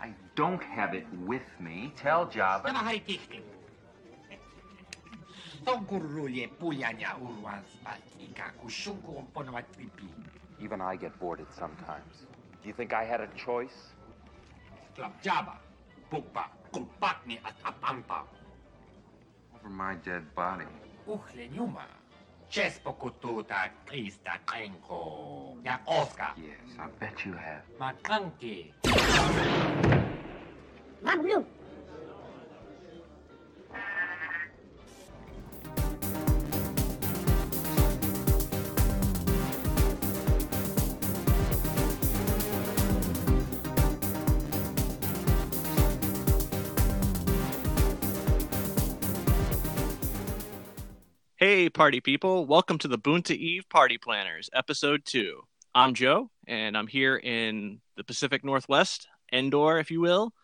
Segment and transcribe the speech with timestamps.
[0.00, 1.92] I don't have it with me.
[1.96, 2.72] Tell Jabba.
[2.72, 3.42] Namahaitiktik.
[5.64, 10.08] Tongkurulye pulyanya urwan spatika kushunku umponamat pipi.
[10.64, 12.24] Even I get bored sometimes.
[12.62, 13.92] Do you think I had a choice?
[14.96, 15.60] Klap Jabba.
[16.10, 18.24] Pukpa kumpak ni at apampa.
[19.54, 20.64] Over my dead body.
[21.06, 21.84] Uhle nyuma.
[22.48, 25.56] Chespo kututa krista krenko.
[25.64, 26.32] Jak Oscar.
[26.36, 27.62] Yes, I bet you have.
[27.78, 28.72] Makanki.
[51.36, 52.44] Hey, party people.
[52.44, 55.40] Welcome to the Boonta Eve Party Planners, episode two.
[55.74, 60.34] I'm Joe, and I'm here in the Pacific Northwest, Endor, if you will.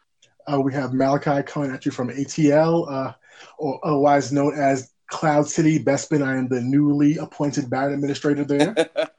[0.51, 3.13] Uh, we have Malachi coming at you from ATL, uh,
[3.59, 6.23] or otherwise known as Cloud City Bespin.
[6.23, 8.75] I am the newly appointed Baron Administrator there.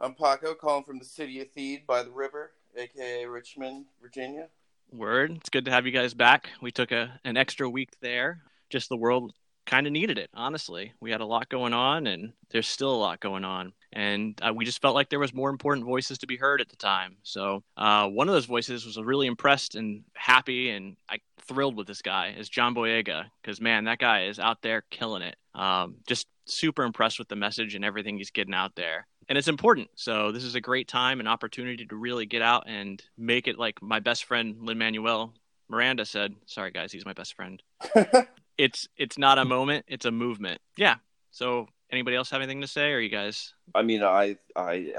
[0.00, 4.48] I'm Paco, calling from the city of Theed by the river, aka Richmond, Virginia.
[4.90, 5.32] Word.
[5.36, 6.48] It's good to have you guys back.
[6.62, 8.40] We took a, an extra week there.
[8.70, 9.34] Just the world
[9.66, 10.94] kind of needed it, honestly.
[11.00, 13.72] We had a lot going on, and there's still a lot going on.
[13.92, 16.68] And uh, we just felt like there was more important voices to be heard at
[16.68, 17.16] the time.
[17.22, 21.86] So uh, one of those voices was really impressed and happy and I thrilled with
[21.86, 25.36] this guy is John Boyega because man, that guy is out there killing it.
[25.54, 29.06] Um, just super impressed with the message and everything he's getting out there.
[29.28, 29.90] And it's important.
[29.94, 33.58] So this is a great time and opportunity to really get out and make it
[33.58, 35.34] like my best friend Lin Manuel
[35.68, 36.34] Miranda said.
[36.46, 37.62] Sorry guys, he's my best friend.
[38.58, 40.60] it's it's not a moment, it's a movement.
[40.76, 40.96] Yeah.
[41.30, 44.92] So anybody else have anything to say or you guys I mean, I, I,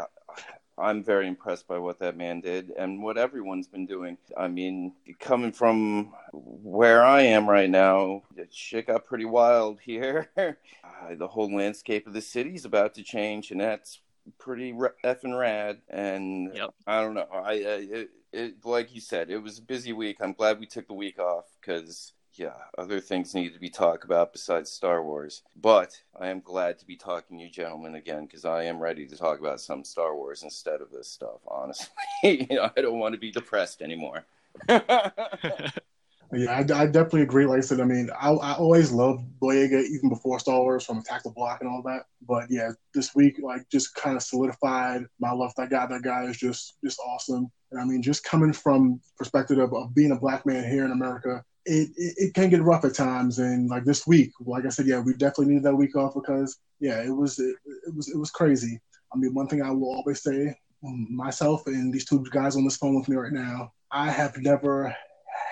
[0.77, 4.17] I'm very impressed by what that man did and what everyone's been doing.
[4.37, 10.29] I mean, coming from where I am right now, shit got pretty wild here.
[11.03, 14.01] Uh, the whole landscape of the city is about to change, and that's
[14.37, 15.81] pretty r- effing rad.
[15.89, 16.69] And Yep.
[16.85, 17.27] I don't know.
[17.33, 20.17] I, I it, it, like you said, it was a busy week.
[20.21, 24.03] I'm glad we took the week off because yeah, other things need to be talked
[24.03, 25.43] about besides Star Wars.
[25.55, 29.05] But I am glad to be talking to you gentlemen again because I am ready
[29.07, 31.41] to talk about some Star Wars instead of this stuff.
[31.47, 31.87] Honestly,
[32.23, 34.25] you know, I don't want to be depressed anymore.
[34.69, 35.71] yeah,
[36.33, 37.45] I, I definitely agree.
[37.45, 40.99] Like I said, I mean, I, I always loved Boyega even before Star Wars from
[40.99, 42.03] Attack the Block and all that.
[42.25, 45.85] But yeah, this week, like, just kind of solidified my love that guy.
[45.85, 47.51] That guy is just just awesome.
[47.71, 50.91] And I mean, just coming from perspective of, of being a black man here in
[50.91, 53.39] America, it, it, it can get rough at times.
[53.39, 56.57] And like this week, like I said, yeah, we definitely needed that week off because
[56.79, 57.55] yeah, it was it,
[57.87, 58.79] it was it was crazy.
[59.13, 60.55] I mean, one thing I will always say,
[60.85, 64.37] um, myself and these two guys on this phone with me right now, I have
[64.37, 64.95] never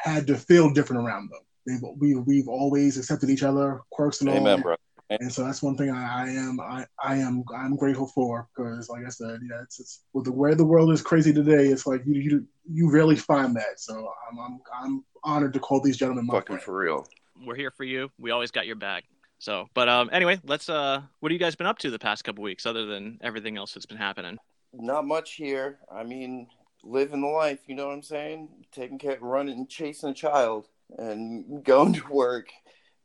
[0.03, 1.41] had to feel different around them.
[1.67, 4.37] They've, we, we've always accepted each other, quirks and all.
[4.37, 4.75] Amen, bro.
[5.09, 8.89] And so that's one thing I, I am I, I am I'm grateful for because,
[8.89, 11.67] like I said, yeah, it's, it's with the where the world is crazy today.
[11.67, 13.79] It's like you you, you rarely find that.
[13.79, 16.63] So I'm, I'm I'm honored to call these gentlemen my Fucking friend.
[16.63, 17.07] for real.
[17.45, 18.11] we're here for you.
[18.19, 19.05] We always got your back.
[19.39, 20.67] So, but um, anyway, let's.
[20.69, 23.57] Uh, what have you guys been up to the past couple weeks, other than everything
[23.57, 24.37] else that's been happening?
[24.73, 25.79] Not much here.
[25.89, 26.47] I mean,
[26.83, 27.59] living the life.
[27.67, 28.49] You know what I'm saying?
[28.73, 32.49] Taking care, running, and chasing a child, and going to work.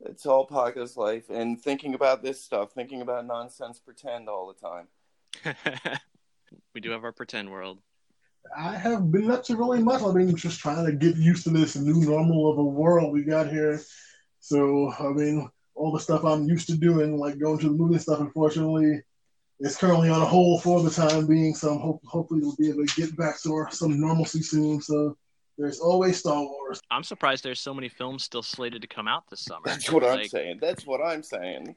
[0.01, 4.67] It's all Paco's life, and thinking about this stuff, thinking about nonsense, pretend all the
[4.67, 4.87] time.
[6.73, 7.79] we do have our pretend world.
[8.57, 10.01] I have been up to really much.
[10.01, 13.23] I've been just trying to get used to this new normal of a world we
[13.23, 13.81] got here.
[14.39, 17.95] So I mean, all the stuff I'm used to doing, like going to the movie
[17.95, 19.01] and stuff, unfortunately,
[19.59, 21.53] is currently on a hold for the time being.
[21.53, 24.81] So I'm hope, hopefully we'll be able to get back to our, some normalcy soon.
[24.81, 25.17] So
[25.57, 26.81] there's always Star Wars.
[26.91, 29.61] I'm surprised there's so many films still slated to come out this summer.
[29.65, 30.59] That's what I'm saying.
[30.61, 31.75] That's what I'm saying.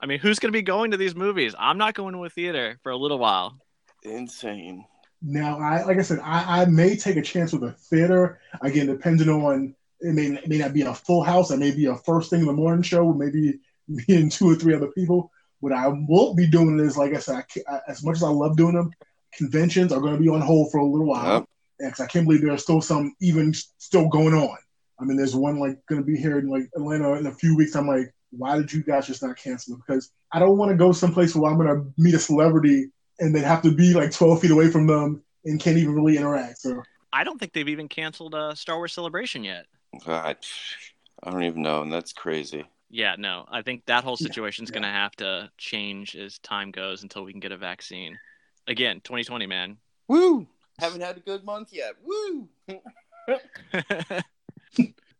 [0.00, 1.54] I mean, who's going to be going to these movies?
[1.58, 3.58] I'm not going to a theater for a little while.
[4.04, 4.84] Insane.
[5.20, 8.40] Now, I like I said, I, I may take a chance with a theater.
[8.60, 11.50] Again, depending on it may, it may not be a full house.
[11.50, 13.12] It may be a first thing in the morning show.
[13.12, 15.32] Maybe me and two or three other people.
[15.60, 18.28] What I won't be doing is, like I said, I I, as much as I
[18.28, 18.92] love doing them,
[19.34, 21.46] conventions are going to be on hold for a little while.
[21.80, 21.94] Yep.
[22.00, 24.56] I can't believe there's still some even still going on.
[25.00, 27.56] I mean, there's one like going to be here in like Atlanta in a few
[27.56, 27.74] weeks.
[27.74, 29.80] I'm like, why did you guys just not cancel it?
[29.86, 33.34] Because I don't want to go someplace where I'm going to meet a celebrity and
[33.34, 36.58] then have to be like 12 feet away from them and can't even really interact.
[36.58, 36.82] So
[37.12, 39.66] I don't think they've even canceled uh, Star Wars Celebration yet.
[40.04, 40.36] God,
[41.22, 42.64] I don't even know, and that's crazy.
[42.90, 46.70] Yeah, no, I think that whole Yeah, situation's going to have to change as time
[46.70, 48.18] goes until we can get a vaccine.
[48.66, 49.76] Again, 2020, man.
[50.08, 50.48] Woo!
[50.78, 51.94] Haven't had a good month yet.
[52.02, 52.48] Woo!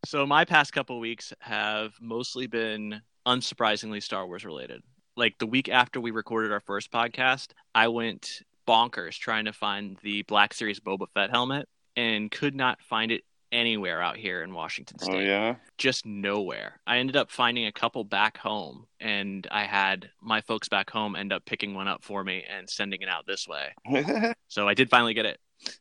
[0.05, 4.81] so my past couple weeks have mostly been unsurprisingly Star Wars related.
[5.19, 9.97] Like the week after we recorded our first podcast, I went bonkers trying to find
[10.01, 11.67] the Black Series Boba Fett helmet
[11.97, 15.15] and could not find it anywhere out here in Washington oh, State.
[15.17, 15.55] Oh yeah.
[15.77, 16.79] Just nowhere.
[16.87, 21.17] I ended up finding a couple back home, and I had my folks back home
[21.17, 24.33] end up picking one up for me and sending it out this way.
[24.47, 25.37] So I did finally get it.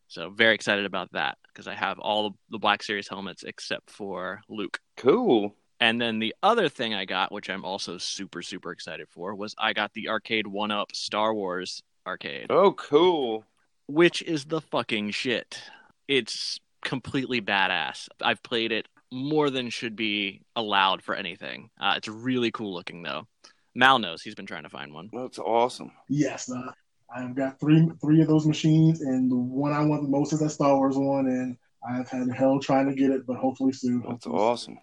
[0.08, 4.40] So very excited about that because I have all the Black Series helmets except for
[4.49, 4.81] Luke.
[4.96, 5.55] cool.
[5.81, 9.55] And then the other thing I got, which I'm also super super excited for, was
[9.59, 13.45] I got the arcade one up Star Wars arcade, Oh, cool.
[13.87, 15.61] which is the fucking shit.
[16.09, 18.09] It's completely badass.
[18.23, 21.71] I've played it more than should be allowed for anything.
[21.81, 23.27] Uh, it's really cool looking though.
[23.75, 25.11] Mal knows he's been trying to find one.
[25.13, 25.93] That's awesome.
[26.09, 26.73] Yes, uh,
[27.15, 30.41] I've got three three of those machines, and the one I want the most is
[30.41, 31.57] that Star Wars one, and
[31.89, 34.01] I've had hell trying to get it, but hopefully soon.
[34.01, 34.79] That's hopefully awesome.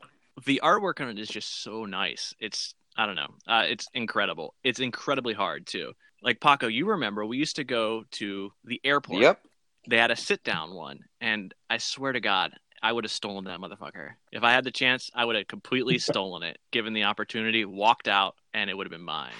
[0.45, 2.33] The artwork on it is just so nice.
[2.39, 3.33] It's I don't know.
[3.47, 4.53] Uh, it's incredible.
[4.63, 5.93] It's incredibly hard too.
[6.21, 9.21] Like Paco, you remember we used to go to the airport.
[9.21, 9.41] Yep.
[9.89, 13.43] They had a sit down one, and I swear to God, I would have stolen
[13.45, 14.11] that motherfucker.
[14.31, 18.07] If I had the chance, I would have completely stolen it, given the opportunity, walked
[18.07, 19.31] out, and it would have been mine.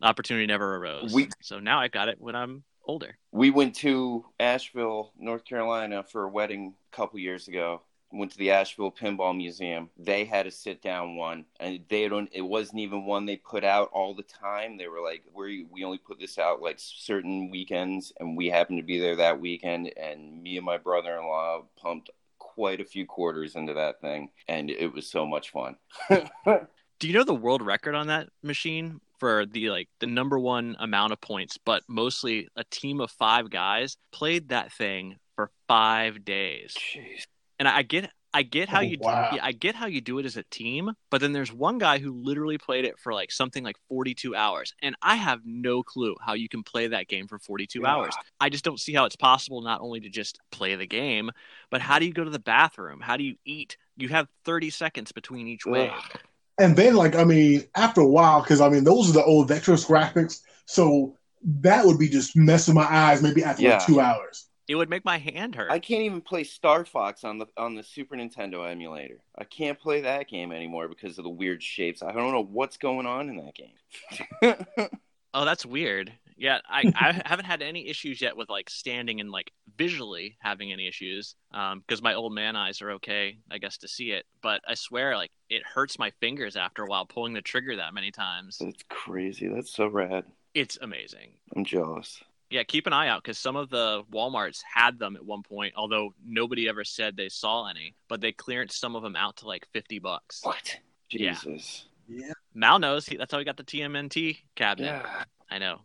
[0.00, 1.12] The opportunity never arose.
[1.12, 3.16] We- So now I got it when I'm older.
[3.30, 7.82] We went to Asheville, North Carolina for a wedding a couple years ago.
[8.16, 9.90] Went to the Asheville Pinball Museum.
[9.98, 12.28] They had a sit down one, and they don't.
[12.32, 14.76] It wasn't even one they put out all the time.
[14.76, 18.78] They were like, "We we only put this out like certain weekends," and we happened
[18.78, 19.92] to be there that weekend.
[19.96, 24.30] And me and my brother in law pumped quite a few quarters into that thing,
[24.48, 25.76] and it was so much fun.
[26.08, 30.76] Do you know the world record on that machine for the like the number one
[30.78, 36.24] amount of points, but mostly a team of five guys played that thing for five
[36.24, 36.74] days.
[36.74, 37.26] Jeez.
[37.58, 39.28] And I get I get how Oh, you wow.
[39.28, 41.98] yeah, I get how you do it as a team, but then there's one guy
[41.98, 46.14] who literally played it for like something like 42 hours, and I have no clue
[46.20, 47.86] how you can play that game for 42 Yeah.
[47.86, 48.18] hours.
[48.40, 51.30] I just don't see how it's possible not only to just play the game,
[51.70, 53.00] but how do you go to the bathroom?
[53.00, 53.76] How do you eat?
[53.96, 56.10] You have 30 seconds between each wave.
[56.58, 59.48] And then, like, I mean, after a while, because I mean, those are the old
[59.50, 61.16] Vectros graphics, so
[61.60, 63.66] that would be just messing my eyes maybe after Yeah.
[63.66, 64.45] like two hours.
[64.68, 65.70] It would make my hand hurt.
[65.70, 69.18] I can't even play Star Fox on the on the Super Nintendo emulator.
[69.38, 72.02] I can't play that game anymore because of the weird shapes.
[72.02, 74.88] I don't know what's going on in that game.
[75.36, 76.10] Oh, that's weird.
[76.38, 80.72] Yeah, I, I haven't had any issues yet with like standing and like visually having
[80.72, 84.24] any issues um, because my old man eyes are okay, I guess, to see it.
[84.42, 87.92] But I swear, like it hurts my fingers after a while pulling the trigger that
[87.92, 88.56] many times.
[88.58, 89.46] That's crazy.
[89.48, 90.24] That's so rad.
[90.54, 91.34] It's amazing.
[91.54, 92.22] I'm jealous.
[92.50, 95.74] Yeah, keep an eye out because some of the WalMarts had them at one point,
[95.76, 97.94] although nobody ever said they saw any.
[98.08, 100.40] But they clearanced some of them out to like fifty bucks.
[100.44, 100.78] What?
[101.10, 101.34] Yeah.
[101.34, 101.86] Jesus.
[102.08, 102.32] Yeah.
[102.54, 104.86] Mal knows he, that's how he got the TMNT cabinet.
[104.86, 105.24] Yeah.
[105.50, 105.80] I know.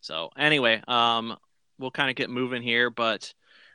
[0.00, 1.36] So anyway, um,
[1.78, 3.32] we'll kind of get moving here, but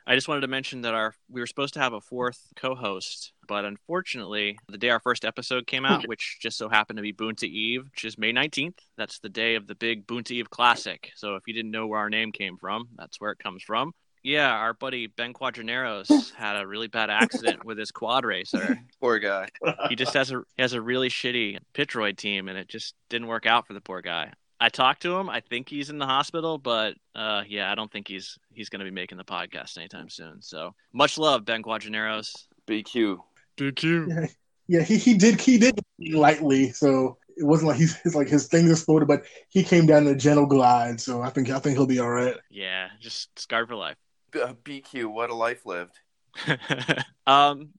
[0.08, 3.34] I just wanted to mention that our we were supposed to have a fourth co-host,
[3.46, 7.12] but unfortunately, the day our first episode came out, which just so happened to be
[7.12, 8.78] Boonta Eve, which is May nineteenth.
[8.96, 11.10] That's the day of the big Boonta Eve Classic.
[11.14, 13.92] So if you didn't know where our name came from, that's where it comes from.
[14.24, 18.80] Yeah, our buddy Ben Quadinaros had a really bad accident with his quad racer.
[19.02, 19.48] Poor guy.
[19.90, 22.94] He just has a he has a really shitty pit droid team, and it just
[23.10, 24.32] didn't work out for the poor guy.
[24.60, 25.28] I talked to him.
[25.30, 28.80] I think he's in the hospital, but uh, yeah, I don't think he's he's going
[28.80, 30.42] to be making the podcast anytime soon.
[30.42, 32.46] So much love, Ben Quadinaros.
[32.66, 33.18] BQ.
[33.56, 33.82] BQ.
[33.82, 34.28] you.
[34.70, 38.48] Yeah, he, he did he did lightly, so it wasn't like he's it's like his
[38.48, 41.78] thing exploded, but he came down in a gentle glide, so I think I think
[41.78, 42.34] he'll be all right.
[42.50, 43.96] Yeah, just scarred for life.
[44.30, 45.06] B- uh, BQ.
[45.06, 45.98] What a life lived.
[47.26, 47.70] um,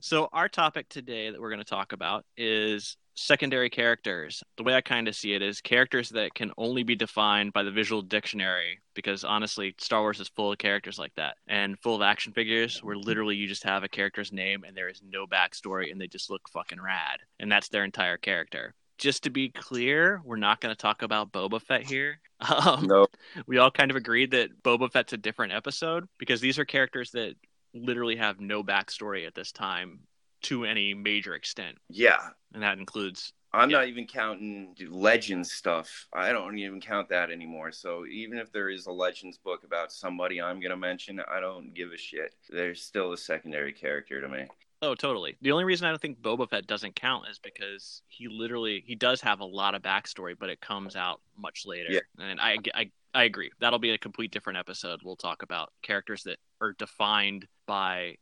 [0.00, 4.42] so our topic today that we're going to talk about is secondary characters.
[4.56, 7.62] The way I kind of see it is characters that can only be defined by
[7.62, 11.96] the visual dictionary because honestly, Star Wars is full of characters like that and full
[11.96, 15.26] of action figures where literally you just have a character's name and there is no
[15.26, 17.20] backstory and they just look fucking rad.
[17.40, 18.74] And that's their entire character.
[18.98, 22.20] Just to be clear, we're not going to talk about Boba Fett here.
[22.38, 23.06] Um, No.
[23.46, 27.10] we all kind of agreed that Boba Fett's a different episode because these are characters
[27.12, 27.34] that
[27.72, 30.00] literally have no backstory at this time
[30.46, 31.78] to any major extent.
[31.88, 32.28] Yeah.
[32.54, 33.78] And that includes I'm Yeah.
[33.78, 36.08] not even counting Legends stuff.
[36.12, 37.72] I don't even count that anymore.
[37.72, 41.40] So even if there is a Legends book about somebody I'm going to mention, I
[41.40, 42.34] don't give a shit.
[42.50, 44.46] They're still a secondary character to me.
[44.82, 45.38] Oh, totally.
[45.40, 48.94] The only reason I don't think Boba Fett doesn't count is because he literally he
[48.94, 51.90] does have a lot of backstory, but it comes out much later.
[51.90, 52.00] Yeah.
[52.18, 53.50] And I, I I agree.
[53.58, 55.00] That'll be a complete different episode.
[55.02, 58.16] We'll talk about characters that are defined by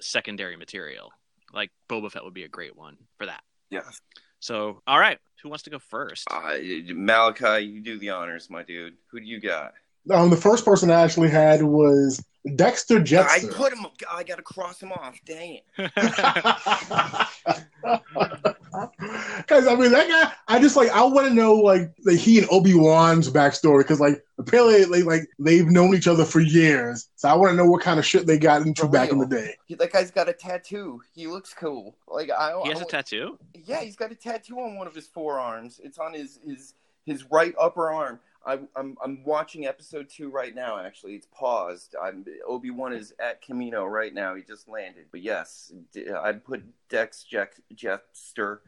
[0.00, 1.10] secondary material.
[1.52, 3.42] Like Boba Fett would be a great one for that.
[3.70, 3.82] Yeah.
[4.40, 6.26] So, all right, who wants to go first?
[6.30, 6.56] Uh,
[6.94, 8.94] Malachi, you do the honors, my dude.
[9.10, 9.72] Who do you got?
[10.10, 12.24] Um, the first person I actually had was
[12.56, 13.86] Dexter I put him.
[14.10, 15.18] I gotta cross him off.
[15.26, 15.92] Dang it.
[19.36, 22.38] Because I mean, that guy, I just like I want to know like the he
[22.38, 27.08] and Obi Wan's backstory because like apparently they like they've known each other for years,
[27.16, 29.26] so I want to know what kind of shit they got into back in the
[29.26, 29.56] day.
[29.66, 31.00] He- that guy's got a tattoo.
[31.14, 31.96] He looks cool.
[32.06, 32.60] Like I.
[32.64, 33.38] he has I- a tattoo.
[33.54, 35.80] Yeah, he's got a tattoo on one of his forearms.
[35.82, 38.20] It's on his his his right upper arm.
[38.46, 40.78] I, I'm I'm watching episode two right now.
[40.78, 41.94] Actually, it's paused.
[42.00, 44.34] I'm Obi Wan is at Kamino right now.
[44.34, 45.06] He just landed.
[45.10, 45.72] But yes,
[46.22, 48.58] I'd put Dex Jet, Jettster,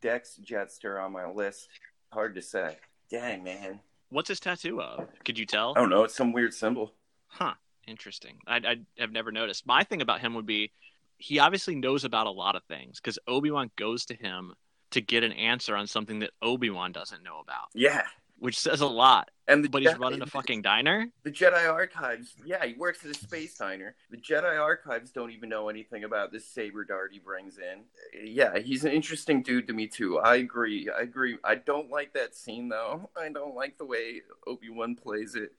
[0.00, 1.68] Dex Jettster on my list.
[2.12, 2.76] Hard to say.
[3.10, 3.80] Dang man,
[4.10, 5.06] What's his tattoo of?
[5.24, 5.74] Could you tell?
[5.76, 6.04] I don't know.
[6.04, 6.94] It's some weird symbol.
[7.26, 7.54] Huh.
[7.86, 8.38] Interesting.
[8.48, 9.66] I, I have never noticed.
[9.66, 10.72] My thing about him would be
[11.18, 14.54] he obviously knows about a lot of things because Obi Wan goes to him
[14.90, 18.02] to get an answer on something that Obi Wan doesn't know about, Yeah,
[18.38, 19.30] which says a lot.
[19.48, 21.06] and the But he's running a fucking diner.
[21.22, 23.94] The Jedi Archives, yeah, he works at a space diner.
[24.10, 27.84] The Jedi Archives don't even know anything about this saber dart he brings in.
[28.24, 30.18] Yeah, he's an interesting dude to me too.
[30.18, 30.88] I agree.
[30.90, 31.38] I agree.
[31.44, 33.08] I don't like that scene though.
[33.16, 35.52] I don't like the way Obi Wan plays it.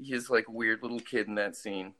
[0.00, 1.94] He's like a weird little kid in that scene.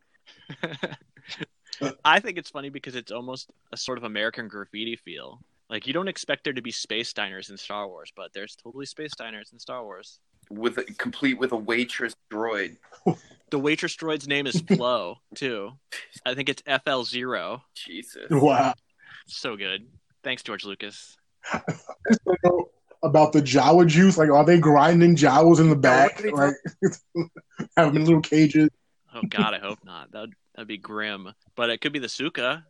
[2.04, 5.40] I think it's funny because it's almost a sort of American graffiti feel.
[5.70, 8.86] Like you don't expect there to be space diners in Star Wars, but there's totally
[8.86, 10.20] space diners in Star Wars.
[10.50, 12.76] With a, complete with a waitress droid.
[13.50, 15.72] The waitress droid's name is Flo too.
[16.26, 17.62] I think it's FL Zero.
[17.74, 18.26] Jesus.
[18.30, 18.74] Wow.
[19.26, 19.86] So good.
[20.22, 21.16] Thanks, George Lucas.
[21.50, 21.62] I
[22.10, 22.68] just want to know
[23.02, 24.18] about the Jawa juice.
[24.18, 26.20] Like, are they grinding Jawas in the back?
[26.24, 26.54] what Like,
[27.78, 28.68] have them in little cages.
[29.14, 30.12] Oh God, I hope not.
[30.12, 31.32] That'd that'd be grim.
[31.56, 32.66] But it could be the Suka.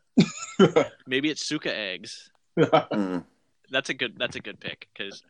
[1.09, 2.31] Maybe it's Suka eggs.
[2.59, 3.25] Mm.
[3.71, 4.19] That's a good.
[4.19, 5.23] That's a good pick because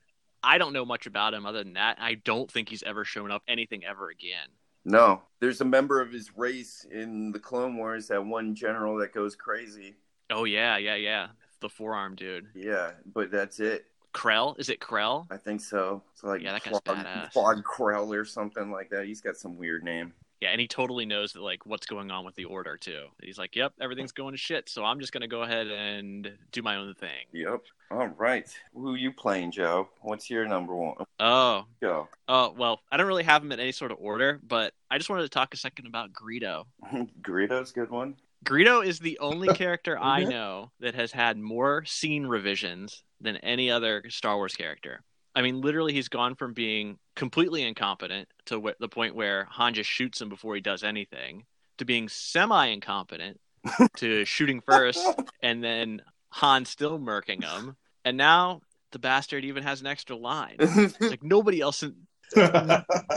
[0.42, 1.98] I don't know much about him other than that.
[2.00, 4.48] I don't think he's ever shown up anything ever again.
[4.84, 9.12] No, there's a member of his race in the Clone Wars, that one general that
[9.12, 9.96] goes crazy.
[10.30, 11.28] Oh yeah, yeah, yeah.
[11.60, 12.46] The forearm dude.
[12.54, 13.86] Yeah, but that's it.
[14.14, 14.58] Krell?
[14.58, 15.26] Is it Krell?
[15.30, 16.02] I think so.
[16.12, 17.32] It's like Yeah, that guy's Claude, badass.
[17.32, 19.06] Claude Krell or something like that.
[19.06, 20.12] He's got some weird name.
[20.40, 23.06] Yeah, and he totally knows that like what's going on with the order too.
[23.22, 26.62] He's like, "Yep, everything's going to shit, so I'm just gonna go ahead and do
[26.62, 27.62] my own thing." Yep.
[27.90, 28.48] All right.
[28.74, 29.88] Who you playing, Joe?
[30.02, 30.96] What's your number one?
[31.18, 32.08] Oh, Go.
[32.28, 35.08] oh, well, I don't really have him in any sort of order, but I just
[35.08, 36.64] wanted to talk a second about Greedo.
[37.22, 38.16] Greedo's a good one.
[38.44, 40.30] Greedo is the only character I mm-hmm.
[40.30, 45.02] know that has had more scene revisions than any other Star Wars character.
[45.38, 49.72] I mean, literally, he's gone from being completely incompetent to wh- the point where Han
[49.72, 51.44] just shoots him before he does anything,
[51.76, 53.38] to being semi incompetent,
[53.98, 55.06] to shooting first,
[55.40, 57.76] and then Han still murking him.
[58.04, 60.56] And now the bastard even has an extra line.
[61.00, 61.94] Like, nobody else in.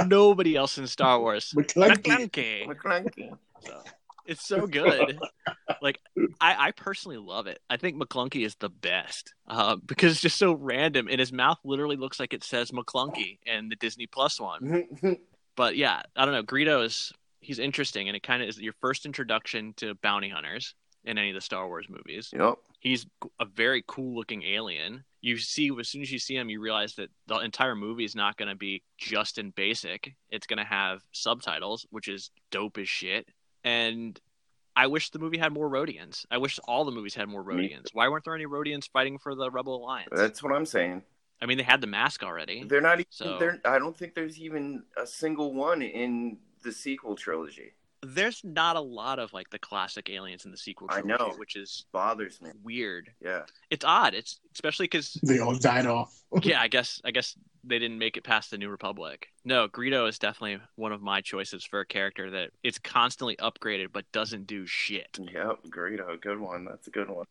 [0.05, 1.51] Nobody else in Star Wars.
[1.57, 2.67] McClunky.
[2.67, 3.35] McClunky.
[3.65, 3.81] So,
[4.25, 5.19] it's so good.
[5.81, 5.99] like
[6.39, 7.59] I, I personally love it.
[7.69, 11.59] I think McClunky is the best uh, because it's just so random, and his mouth
[11.63, 14.89] literally looks like it says McClunky in the Disney Plus one.
[15.55, 16.43] But yeah, I don't know.
[16.43, 17.11] Greedo is
[17.41, 21.29] he's interesting, and it kind of is your first introduction to bounty hunters in any
[21.29, 22.29] of the Star Wars movies.
[22.33, 22.55] yep.
[22.79, 23.05] He's
[23.39, 25.03] a very cool looking alien.
[25.21, 28.15] You see, as soon as you see him, you realize that the entire movie is
[28.15, 30.15] not going to be just in basic.
[30.29, 33.27] It's going to have subtitles, which is dope as shit.
[33.63, 34.19] And
[34.75, 36.25] I wish the movie had more Rhodians.
[36.31, 37.89] I wish all the movies had more Rhodians.
[37.93, 40.09] Why weren't there any Rhodians fighting for the Rebel Alliance?
[40.11, 41.03] That's what I'm saying.
[41.41, 42.63] I mean, they had the mask already.
[42.63, 43.05] They're not even.
[43.09, 47.73] So- They're, I don't think there's even a single one in the sequel trilogy.
[48.03, 51.33] There's not a lot of like the classic aliens in the sequel I know.
[51.37, 52.49] which is Bothers me.
[52.63, 53.11] weird.
[53.23, 53.41] Yeah.
[53.69, 54.13] It's odd.
[54.15, 56.17] It's especially because They all died off.
[56.41, 59.27] yeah, I guess I guess they didn't make it past the New Republic.
[59.45, 63.87] No, Greedo is definitely one of my choices for a character that it's constantly upgraded
[63.93, 65.19] but doesn't do shit.
[65.19, 65.59] Yep.
[65.69, 66.19] Greedo.
[66.19, 66.65] Good one.
[66.65, 67.25] That's a good one.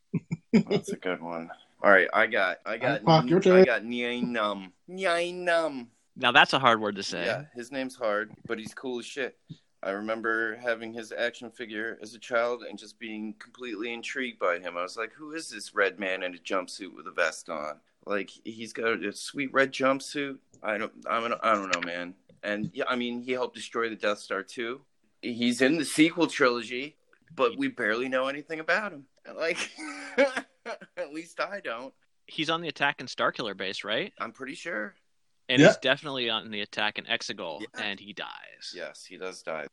[0.52, 1.50] That's a good one.
[1.82, 2.08] All right.
[2.12, 2.58] I got.
[2.64, 3.02] I got.
[3.02, 4.70] Fuck, your I got Nien Nunb.
[4.88, 5.86] Nyainum.
[6.16, 7.24] Now that's a hard word to say.
[7.24, 9.36] Yeah, his name's hard, but he's cool as shit.
[9.82, 14.58] I remember having his action figure as a child and just being completely intrigued by
[14.58, 14.76] him.
[14.76, 17.80] I was like, "Who is this red man in a jumpsuit with a vest on?
[18.04, 20.38] Like, he's got a sweet red jumpsuit.
[20.62, 23.88] I don't, I don't, I don't know, man." And yeah, I mean, he helped destroy
[23.88, 24.82] the Death Star too.
[25.22, 26.96] He's in the sequel trilogy,
[27.34, 29.06] but we barely know anything about him.
[29.36, 29.70] Like,
[30.96, 31.92] at least I don't.
[32.26, 34.12] He's on the attack in Starkiller base, right?
[34.18, 34.94] I'm pretty sure.
[35.50, 35.66] And Yeah.
[35.68, 37.82] he's definitely on the attack in Exegol, Yeah.
[37.82, 38.72] and he dies.
[38.74, 39.66] Yes, he does die.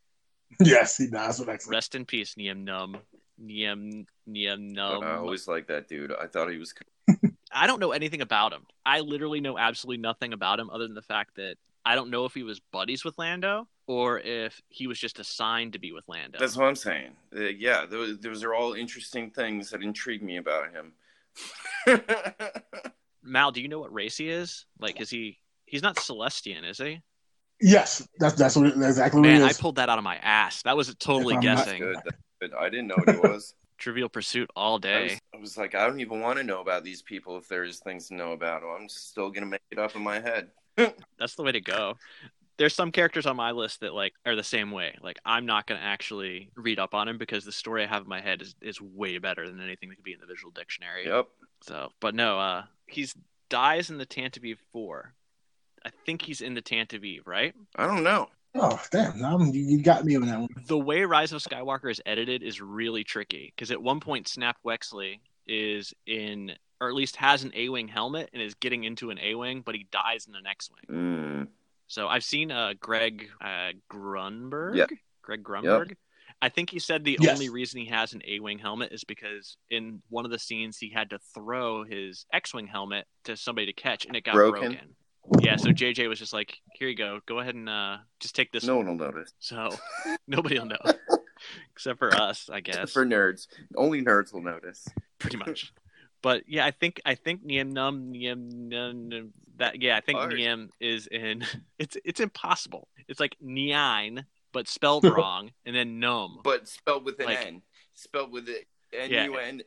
[0.59, 1.75] Yes, he dies with excellent.
[1.75, 2.99] Rest in peace, Nien Nunb.
[3.37, 6.11] Nien Nien I always like that dude.
[6.11, 6.73] I thought he was.
[7.51, 8.65] I don't know anything about him.
[8.85, 12.25] I literally know absolutely nothing about him other than the fact that I don't know
[12.25, 16.03] if he was buddies with Lando or if he was just assigned to be with
[16.09, 16.39] Lando.
[16.39, 17.11] That's what I'm saying.
[17.35, 20.93] Uh, yeah, those, those are all interesting things that intrigue me about him.
[23.23, 24.65] Mal, do you know what race he is?
[24.79, 25.37] Like, is he?
[25.67, 27.01] He's not Sullustan, is he?
[27.61, 30.03] Yes, that's that's what it, that's exactly what Man, it I pulled that out of
[30.03, 30.61] my ass.
[30.63, 31.81] That was totally If I'm not- guessing.
[31.81, 31.97] Good.
[32.41, 32.53] Good.
[32.53, 33.53] I didn't know what he was.
[33.77, 35.19] Trivial Pursuit all I was, day.
[35.35, 38.07] I was like, I don't even want to know about these people if there's things
[38.07, 38.71] to know about them.
[38.79, 40.49] I'm still gonna make it up in my head.
[41.19, 41.95] That's the way to go.
[42.57, 44.95] There's some characters on my list that like are the same way.
[45.01, 48.09] Like I'm not gonna actually read up on him because the story I have in
[48.09, 51.05] my head is, is way better than anything that could be in the visual dictionary.
[51.05, 51.27] Yep.
[51.61, 53.15] So, but no, uh, he's
[53.49, 55.13] dies in the Tantive Four.
[55.87, 57.55] I think he's in the Tantive, right?
[57.77, 58.27] I don't know.
[58.55, 59.19] Oh damn!
[59.19, 60.49] Now you, you got me on that one.
[60.67, 64.57] The way Rise of Skywalker is edited is really tricky because at one point Snap
[64.65, 66.51] Wexley is in,
[66.81, 69.87] or at least has an A-wing helmet and is getting into an A-wing, but he
[69.91, 70.97] dies in an X-wing.
[70.97, 71.47] Mm.
[71.87, 74.75] So I've seen uh, Greg uh, Grunberg.
[74.75, 74.89] Yep.
[75.21, 75.95] Greg Grunberg.
[76.41, 77.33] I think he said the Yes.
[77.33, 80.89] only reason he has an A-wing helmet is because in one of the scenes he
[80.89, 84.71] had to throw his X-wing helmet to somebody to catch, and it got Broken?
[84.71, 84.95] broken.
[85.39, 87.19] Yeah, so JJ was just like, "Here you go.
[87.25, 89.33] Go ahead and uh, just take this." No one." will notice.
[89.39, 89.69] So
[90.27, 90.77] nobody will know,
[91.73, 92.91] except for us, I guess.
[92.91, 94.87] For nerds, only nerds will notice.
[95.19, 95.73] pretty much.
[96.23, 100.33] But yeah, I think I think Nien Nunb Nien Nunb that yeah, I think Hard.
[100.33, 101.45] Nien is in
[101.77, 102.87] it's it's impossible.
[103.07, 106.39] It's like Nine, but spelled wrong, and then Num.
[106.43, 107.61] But spelled with an Like- N.
[107.93, 109.11] Spelled with it N.
[109.11, 109.61] U N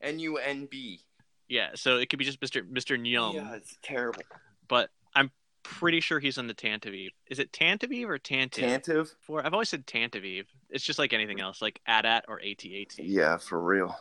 [0.00, 1.00] N U N B.
[1.48, 2.62] Yeah, so it could be just Mr.
[2.62, 2.98] Mr.
[2.98, 4.22] Nyum, Yeah, it's terrible.
[4.68, 5.32] but I'm
[5.64, 7.10] pretty sure he's on the Tantive.
[7.28, 8.84] Is it Tantive or Tantive?
[8.84, 9.14] Tantive?
[9.22, 10.44] For I've always said Tantive.
[10.70, 12.98] It's just like anything else, like AT-AT or AT-AT.
[12.98, 13.96] Yeah, for real.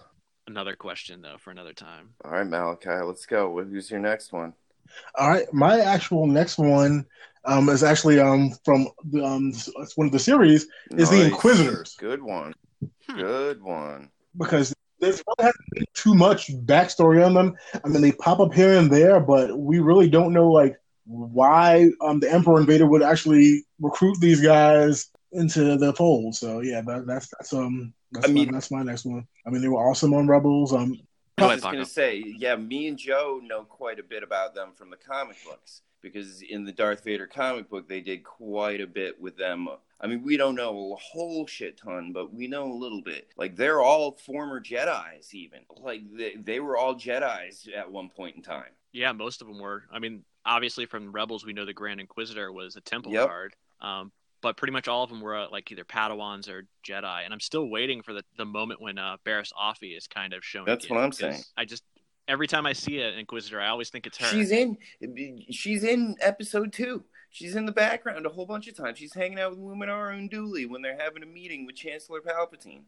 [0.47, 2.09] Another question though for another time.
[2.23, 3.59] All right, Malachi, let's go.
[3.63, 4.53] Who's your next one?
[5.15, 7.05] All right, my actual next one
[7.45, 11.95] um, is actually um, from the, um, it's one of the series Is the Inquisitors.
[11.99, 12.53] Good one.
[13.09, 13.19] Hmm.
[13.19, 14.11] Good one.
[14.37, 17.55] because there's really hasn't been too much backstory on them.
[17.83, 21.89] I mean, they pop up here and there, but we really don't know like why
[22.01, 26.35] um, the Emperor Invader would actually recruit these guys into the fold.
[26.35, 29.27] So yeah, that, that's that's um that's I mean- my, that's my next one.
[29.45, 30.73] I mean, they were awesome on Rebels.
[30.73, 30.99] Um,
[31.37, 34.55] I ahead, was going to say, yeah, me and Joe know quite a bit about
[34.55, 38.79] them from the comic books because in the Darth Vader comic book, they did quite
[38.79, 39.67] a bit with them.
[39.99, 43.29] I mean, we don't know a whole shit ton, but we know a little bit.
[43.37, 45.61] Like, they're all former Jedi's, even.
[45.77, 48.71] Like, they, they were all Jedi's at one point in time.
[48.93, 49.85] Yeah, most of them were.
[49.91, 53.27] I mean, obviously from Rebels, we know the Grand Inquisitor was a Temple Yep.
[53.27, 57.23] guard, um, but pretty much all of them were uh, like either Padawans or Jedi.
[57.25, 60.43] And I'm still waiting for the, the moment when uh, Barriss Offee is kind of
[60.45, 60.65] showing.
[60.65, 61.41] That's what I'm saying.
[61.57, 61.83] I just
[62.27, 64.27] every time I see an Inquisitor, I always think it's her.
[64.27, 64.77] She's in.
[65.51, 67.03] She's in episode two.
[67.29, 68.97] She's in the background a whole bunch of times.
[68.97, 72.83] She's hanging out with Luminara Unduli when they're having a meeting with Chancellor Palpatine.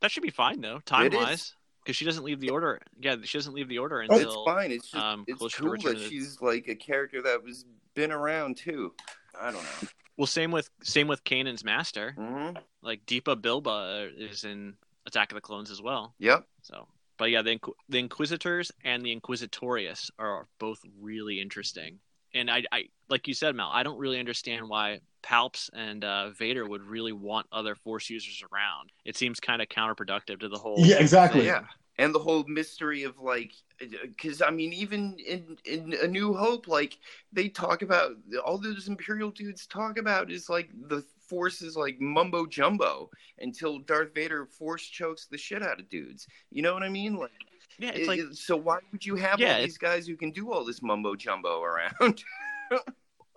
[0.00, 1.54] that should be fine though, time wise,
[1.88, 2.78] because she doesn't leave the order.
[3.00, 4.18] Yeah, she doesn't leave the order until.
[4.18, 4.70] Oh, it's fine.
[4.72, 8.92] It's just um, it's cool that she's like a character that was been around too.
[9.40, 9.88] I don't know.
[10.18, 12.12] Well, same with same with Kanan's master.
[12.12, 12.50] hmm
[12.82, 14.74] Like Depa Billaba is in
[15.06, 16.14] Attack of the Clones as well.
[16.18, 16.44] Yep.
[16.60, 22.00] So, but yeah, the Inqu- the Inquisitors and the Inquisitorius are both really interesting.
[22.34, 26.30] And I, I like you said, Mal, I don't really understand why Palps and uh,
[26.30, 28.90] Vader would really want other Force users around.
[29.04, 30.76] It seems kind of counterproductive to the whole.
[30.78, 31.46] yeah, exactly.
[31.46, 31.64] Yeah.
[32.00, 36.68] And the whole mystery of like, because I mean, even in in A New Hope,
[36.68, 36.98] like
[37.32, 38.12] they talk about
[38.44, 43.78] all those Imperial dudes talk about is like the Force is like mumbo jumbo until
[43.80, 46.26] Darth Vader force chokes the shit out of dudes.
[46.50, 47.16] You know what I mean?
[47.16, 47.30] Like,
[47.78, 50.52] Yeah, it's like so why would you have Yeah, all these guys who can do
[50.52, 52.24] all this mumbo jumbo around?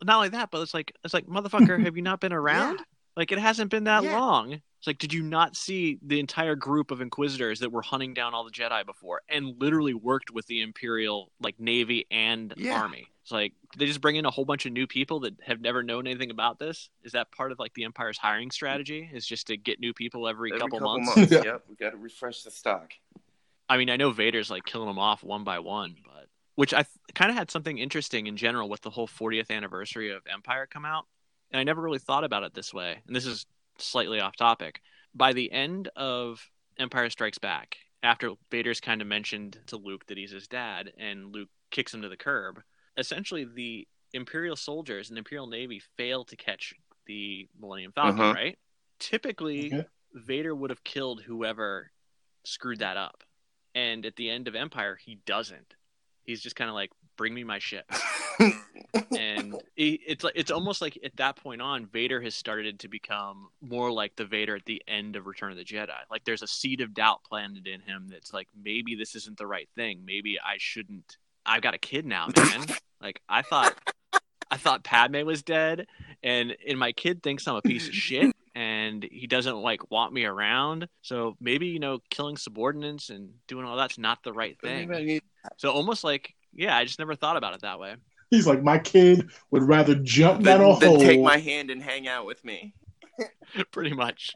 [0.04, 2.80] not only that, but it's like it's like motherfucker, have you not been around?
[3.18, 4.18] Like it hasn't been that Yeah.
[4.20, 4.54] long.
[4.54, 8.34] It's like, did you not see the entire group of Inquisitors that were hunting down
[8.34, 12.80] all the Jedi before and literally worked with the Imperial like Navy and Yeah.
[12.82, 13.08] Army?
[13.32, 15.84] It's like they just bring in a whole bunch of new people that have never
[15.84, 16.90] known anything about this.
[17.06, 19.10] Is that part of like the Empire's hiring strategy?
[19.14, 21.16] Is just to get new people every, Every couple, couple months?
[21.16, 21.32] months.
[21.32, 21.42] Yeah.
[21.46, 22.92] Yep, we got to refresh the stock.
[23.70, 26.84] I mean, I know Vader's like killing them off one by one, but which I
[26.84, 30.68] th- kind of had something interesting in general with the whole 40th anniversary of Empire
[30.70, 31.06] come out,
[31.52, 32.98] and I never really thought about it this way.
[33.08, 33.46] And this is
[33.78, 34.82] slightly off topic.
[35.16, 36.46] By the end of
[36.78, 41.32] Empire Strikes Back, after Vader's kind of mentioned to Luke that he's his dad, and
[41.34, 42.62] Luke kicks him to the curb,
[42.98, 46.74] essentially the Imperial soldiers and Imperial Navy fail to catch
[47.06, 48.34] the Millennium Falcon, Uh-huh.
[48.34, 48.60] right?
[49.00, 49.86] Typically, Okay.
[50.14, 51.92] Vader would have killed whoever
[52.44, 53.24] screwed that up.
[53.74, 55.76] And at the end of Empire, he doesn't.
[56.26, 57.86] He's just kind of like, "Bring me my ship."
[59.18, 62.88] and it, it's like it's almost like at that point on, Vader has started to
[62.88, 65.90] become more like the Vader at the end of Return of the Jedi.
[66.10, 69.48] Like there's a seed of doubt planted in him that's like maybe this isn't the
[69.48, 70.04] right thing.
[70.06, 71.18] Maybe I shouldn't.
[71.46, 72.66] I've got a kid now, man.
[73.02, 73.76] like I thought,
[74.50, 75.88] I thought Padme was dead,
[76.24, 78.32] and and my kid thinks I'm a piece of shit.
[78.54, 83.66] And he doesn't like want me around, so maybe you know, killing subordinates and doing
[83.66, 85.22] all that's not the right thing.
[85.56, 87.96] So almost like, yeah, I just never thought about it that way.
[88.30, 91.00] He's like, my kid would rather jump down a Then, then hole.
[91.00, 92.74] take my hand and hang out with me.
[93.72, 94.32] Pretty much.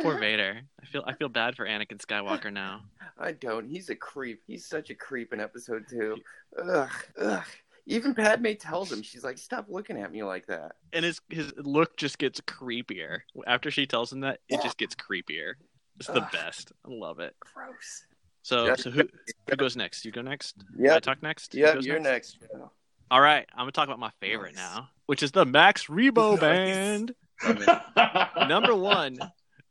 [0.00, 0.60] Poor Vader.
[0.82, 2.82] I feel I feel bad for Anakin Skywalker now.
[3.18, 3.66] I don't.
[3.68, 4.42] He's a creep.
[4.46, 6.16] He's such a creep in episode two.
[6.62, 7.44] Ugh, ugh.
[7.86, 11.52] Even Padme tells him, she's like, "Stop looking at me like that." And his his
[11.58, 13.18] look just gets creepier.
[13.46, 15.52] After she tells him that, it just gets creepier.
[15.98, 16.32] It's the Ugh.
[16.32, 16.72] best.
[16.84, 17.36] I love it.
[17.40, 18.06] Gross.
[18.42, 18.74] So Yeah.
[18.76, 19.02] so who
[19.50, 20.04] who goes next?
[20.04, 20.56] You go next?
[20.78, 20.94] Yeah.
[20.96, 21.54] I talk next?
[21.54, 21.74] Yeah.
[21.78, 22.38] You're next.
[23.10, 24.64] All right, I'm gonna talk about my favorite Nice.
[24.76, 26.40] now, which is the Max Rebo Nice.
[26.40, 27.14] band.
[28.48, 29.18] Number one,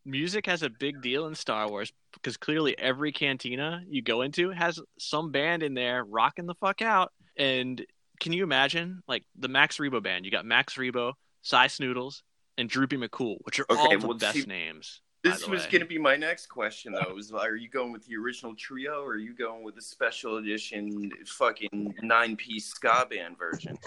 [0.05, 4.49] music has a big deal in Star Wars because clearly every cantina you go into
[4.51, 7.11] has some band in there rocking the fuck out.
[7.37, 7.83] And
[8.19, 10.25] can you imagine, like the Max Rebo band?
[10.25, 12.21] You got Max Rebo, Sy Snootles,
[12.57, 15.01] and Droopy McCool, which are Okay, all the well, best see, names.
[15.23, 17.17] This was going to be my next question, though.
[17.17, 20.37] Is are you going with the original trio, or are you going with the special
[20.37, 23.77] edition, fucking nine-piece ska band version?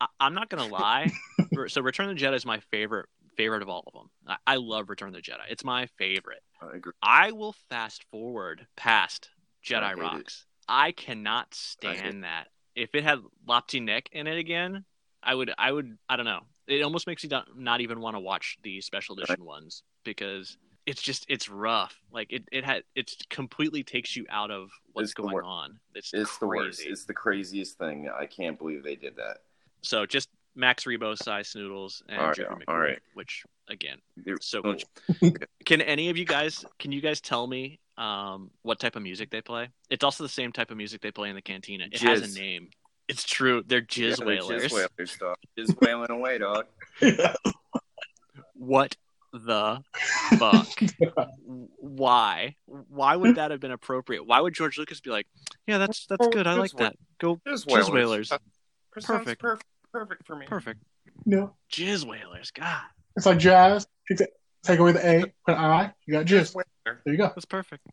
[0.00, 1.10] I- I'm not gonna lie.
[1.66, 4.10] so Return of the Jedi is my favorite favorite of all of them.
[4.26, 5.40] I, I love Return of the Jedi.
[5.48, 6.42] It's my favorite.
[6.60, 6.92] I agree.
[7.02, 9.30] I will fast forward past
[9.64, 9.98] I Jedi it.
[9.98, 10.44] Rocks.
[10.68, 11.46] I cannot
[11.84, 12.48] I stand that.
[12.74, 14.84] If it had Lapti Nek in it again,
[15.22, 15.52] I would.
[15.56, 15.96] I would.
[16.08, 16.40] I don't know.
[16.66, 21.00] It almost makes me not, even want to watch the special edition ones because it's
[21.00, 21.96] just it's rough.
[22.12, 25.78] Like it it had it's completely takes you out of what's It's going on.
[25.94, 26.82] It's It's the worst.
[26.84, 28.08] It's the craziest thing.
[28.14, 29.38] I can't believe they did that.
[29.82, 32.98] So just Max Rebo, size Snootles, and All right, Droopy all McCool, right.
[33.14, 33.98] which again,
[34.40, 34.76] so oh,
[35.20, 35.30] cool.
[35.64, 39.30] Can any of you guys can you guys tell me um, what type of music
[39.30, 39.68] they play?
[39.88, 41.86] It's also the same type of music they play in the cantina.
[41.90, 42.70] It has a name.
[43.06, 43.62] It's true.
[43.66, 44.64] They're yeah, jizz they're whalers.
[44.64, 45.36] Jizz whalers, dog.
[45.56, 46.66] Jizz whaling away, dog.
[48.54, 48.96] What
[49.32, 49.82] the
[50.38, 50.66] fuck?
[51.78, 52.56] Why?
[52.66, 54.26] Why would that have been appropriate?
[54.26, 55.26] Why would George Lucas be like,
[55.66, 56.46] "Yeah, that's that's good.
[56.46, 56.96] I jizz like that.
[57.18, 58.32] Go Jizz jizz whalers.
[58.90, 59.40] Perfect.
[59.40, 59.66] Perfect.
[59.92, 60.46] Perfect for me.
[60.46, 60.82] Perfect.
[61.24, 62.50] no, Jizz whalers.
[62.50, 62.82] God,
[63.16, 63.86] it's like jazz.
[64.64, 65.92] Take, away the A, put an I.
[66.06, 66.56] You got Jizz just.
[66.84, 67.28] There you go.
[67.28, 67.86] That's perfect.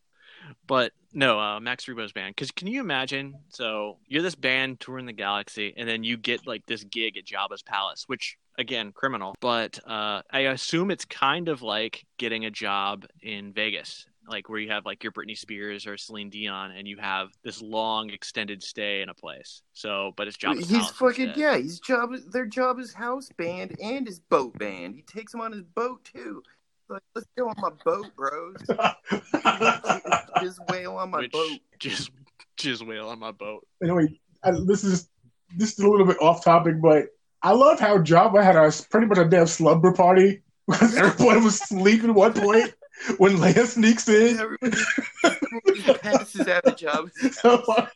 [0.67, 2.35] But no, uh, Max Rebo's band.
[2.35, 3.35] Because can you imagine?
[3.49, 7.25] So you're this band touring the galaxy, and then you get like this gig at
[7.25, 9.35] Jabba's palace, which again, criminal.
[9.39, 14.59] But uh, I assume it's kind of like getting a job in Vegas, like where
[14.59, 18.61] you have like your Britney Spears or Celine Dion, and you have this long extended
[18.63, 19.61] stay in a place.
[19.73, 21.37] So, but it's Jabba's He's fucking instead.
[21.37, 21.57] yeah.
[21.57, 22.11] He's job.
[22.31, 24.95] Their job is house band and his boat band.
[24.95, 26.41] He takes them on his boat too.
[26.87, 28.55] Like, let's go on my boat, bros.
[30.41, 31.59] Just whale on my Which boat.
[31.79, 32.11] just
[32.57, 33.65] jizz whale on my boat.
[33.81, 35.09] Anyway, I, this is
[35.57, 37.07] this is a little bit off topic, but
[37.41, 41.55] I love how Jabba had a pretty much a damn slumber party because everyone was
[41.61, 42.73] asleep at one point
[43.17, 44.39] when Leia sneaks in.
[44.39, 44.77] Everybody,
[45.23, 47.09] everybody passes out of job.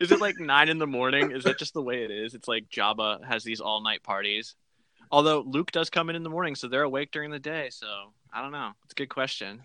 [0.00, 1.30] Is it like nine in the morning?
[1.30, 2.32] Is that just the way it is?
[2.34, 4.54] It's like Jabba has these all night parties.
[5.10, 7.68] Although Luke does come in in the morning, so they're awake during the day.
[7.70, 7.86] So
[8.32, 8.70] I don't know.
[8.84, 9.62] It's a good question.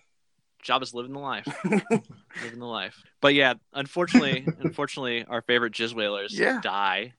[0.63, 3.01] Jabba's living the life, living the life.
[3.21, 6.60] But yeah, unfortunately, unfortunately, our favorite jizz whalers Yeah.
[6.62, 7.13] die.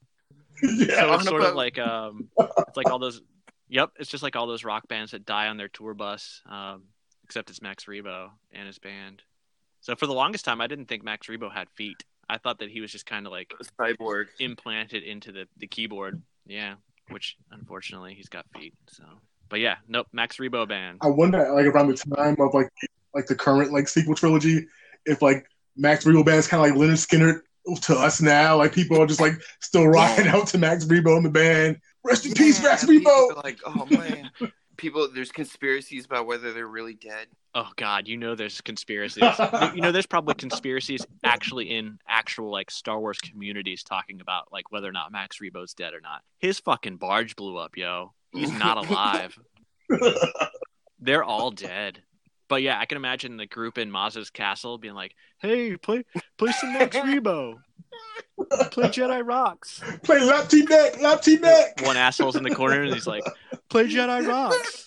[0.63, 0.87] yeah.
[1.01, 3.23] So it's a sort of like um, it's like all those.
[3.71, 6.43] Yep, it's just like all those rock bands that die on their tour bus.
[6.49, 6.85] Um,
[7.25, 9.23] except it's Max Rebo and his band.
[9.81, 12.05] So for the longest time, I didn't think Max Rebo had feet.
[12.29, 14.27] I thought that he was just kind of like a Cyborg.
[14.41, 16.21] implanted into the, the keyboard.
[16.47, 16.75] Yeah,
[17.09, 18.75] which unfortunately he's got feet.
[18.89, 19.05] So,
[19.49, 20.09] but yeah, nope.
[20.13, 20.99] Max Rebo band.
[21.03, 22.69] I wonder, like around the time of like
[23.15, 24.67] like the current like sequel trilogy,
[25.07, 28.73] if like Max Rebo band is kind of like Lynyrd Skynyrd to us now, like
[28.73, 31.79] people are just like still rocking out to Max Rebo in the band.
[32.05, 33.45] Rest in peace, Yeah, Max people Rebo.
[33.45, 34.31] like, oh man.
[34.77, 37.27] People, there's conspiracies about whether they're really dead.
[37.55, 39.23] Oh God, you know there's conspiracies.
[39.75, 44.73] you know there's probably conspiracies actually in actual like Star Wars communities talking about like
[44.73, 46.23] whether or not Max Rebo's dead or not.
[46.39, 48.15] His fucking barge blew up, yo.
[48.33, 49.37] He's not alive.
[50.99, 52.03] They're all dead.
[52.49, 56.05] But yeah, I can imagine the group in Maz's castle being like, "Hey, play
[56.39, 57.57] play some Max Rebo.
[58.71, 61.87] Play Jedi Rocks." Play Lapti Nek, lap neck.
[61.87, 63.25] One asshole's in the corner and he's like,
[63.69, 64.87] "Play Jedi Rocks."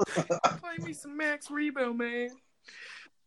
[0.00, 2.30] Play me some Max Rebo, man.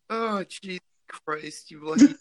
[0.10, 2.16] Oh, Jesus Christ, you lucky.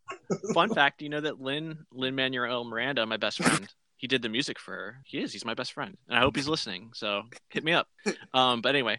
[0.54, 4.28] Fun fact: you know that Lin Lin Manuel Miranda, my best friend, he did the
[4.28, 4.96] music for her.
[5.04, 5.32] He is.
[5.32, 6.90] He's my best friend, and I hope he's listening.
[6.94, 7.88] So hit me up.
[8.32, 8.98] Um, but anyway,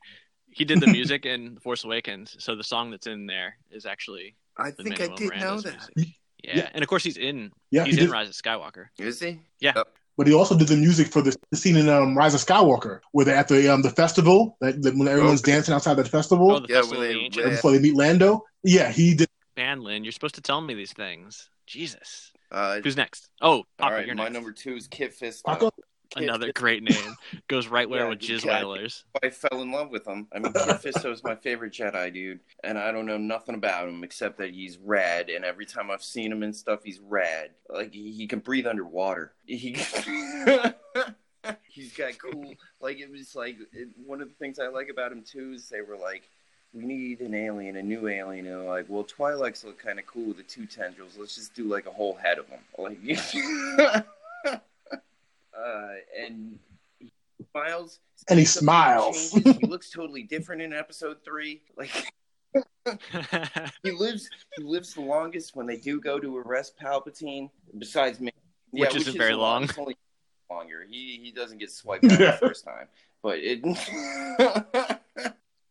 [0.51, 2.35] he did the music in The Force Awakens.
[2.39, 5.89] So the song that's in there is actually I think I Manuel did know that.
[5.95, 6.15] music.
[6.43, 6.57] Yeah.
[6.57, 6.69] Yeah.
[6.73, 7.51] and of course he's in.
[7.71, 8.13] Yeah, he's he in did.
[8.13, 8.85] Rise of Skywalker.
[8.97, 9.39] Is he?
[9.59, 9.83] Yeah.
[10.17, 12.99] But he also did the music for the, the scene in um, Rise of Skywalker,
[13.13, 15.53] where they're at the um, the festival, that, that when everyone's Okay.
[15.53, 17.49] dancing outside that festival Oh, the Yeah, Festival when the yeah.
[17.49, 18.43] before they meet Lando.
[18.63, 19.27] Yeah, he did.
[19.55, 21.49] Man, Lin, you're supposed to tell me these things.
[21.67, 22.31] Jesus.
[22.51, 23.29] Uh, Who's next?
[23.41, 24.33] Oh, All Paco, right, you're my next.
[24.33, 25.43] number two is Kit Fisto.
[25.45, 25.69] Paco?
[26.09, 26.53] Kit Another Fisto.
[26.55, 27.15] great name.
[27.47, 28.65] Goes right where Yeah, with you Jizz got it.
[28.65, 29.03] Whalers.
[29.23, 30.27] I fell in love with him.
[30.33, 33.87] I mean, Kit Fisto is my favorite Jedi, dude, and I don't know nothing about
[33.87, 35.29] him except that he's rad.
[35.29, 37.51] And every time I've seen him and stuff, he's rad.
[37.69, 39.33] Like he, he can breathe underwater.
[39.45, 39.73] He
[41.67, 42.53] he's got cool.
[42.81, 45.69] Like it was like it, one of the things I like about him too is
[45.69, 46.23] they were like.
[46.71, 48.45] We need an alien, a new alien.
[48.45, 51.17] And like, well, Twi'leks look kind of cool with the two tendrils.
[51.17, 52.59] Let's just do like a whole head of them.
[52.77, 52.99] Like,
[55.59, 55.87] uh,
[56.23, 56.59] and
[56.99, 57.11] he
[57.51, 57.99] smiles.
[58.29, 59.31] And he smiles.
[59.31, 61.61] he looks totally different in episode three.
[61.77, 61.89] Like
[63.83, 67.49] he lives, he lives the longest when they do go to arrest Palpatine.
[67.77, 68.31] Besides me,
[68.71, 69.69] Which isn't very the long.
[69.77, 69.95] only
[70.49, 70.85] longer.
[70.89, 72.31] He he doesn't get swiped out Yeah.
[72.31, 72.87] the first time,
[73.21, 73.61] but it.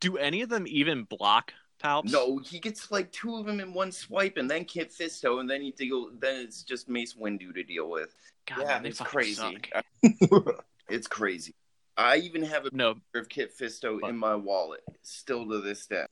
[0.01, 2.11] Do any of them even block Palps?
[2.13, 5.49] no, he gets like two of them in one swipe, and then Kit Fisto, and
[5.49, 6.11] then he deal.
[6.19, 8.15] Then it's just Mace Windu to deal with.
[8.47, 9.35] God, yeah, man, they it's crazy.
[9.35, 9.69] suck.
[10.89, 11.55] it's crazy.
[11.97, 12.95] I even have a No.
[12.95, 16.07] picture of Kit Fisto in my wallet, still to this day.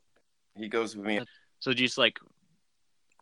[0.57, 1.21] He goes with me.
[1.61, 2.19] So do you just like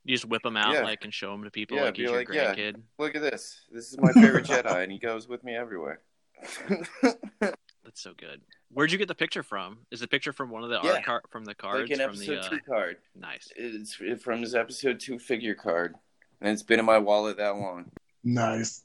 [0.05, 0.83] you just whip them out Yeah.
[0.83, 2.55] like and show them to people Yeah, like he's your like, yeah.
[2.55, 2.83] grandkid?
[2.99, 3.61] Look at this.
[3.73, 6.01] This is my favorite Jedi, and he goes with me everywhere.
[7.85, 8.41] That's so good.
[8.71, 9.79] Where'd you get the picture from?
[9.91, 10.93] Is the picture from one of the Yeah.
[10.95, 12.97] art card from the cards like an from episode the uh, two card.
[13.15, 13.53] nice?
[13.57, 15.95] It's from his episode two figure card,
[16.41, 17.91] and it's been in my wallet that long.
[18.25, 18.83] Nice.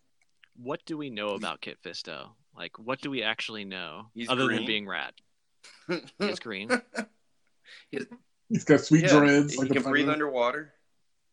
[0.61, 2.31] What do we know about Kit Fisto?
[2.55, 5.13] Like, what do we actually know He's other than being rad?
[5.87, 6.69] He is green.
[8.49, 9.53] He's got sweet Yeah, dreads.
[9.53, 10.73] he like can breathe underwater.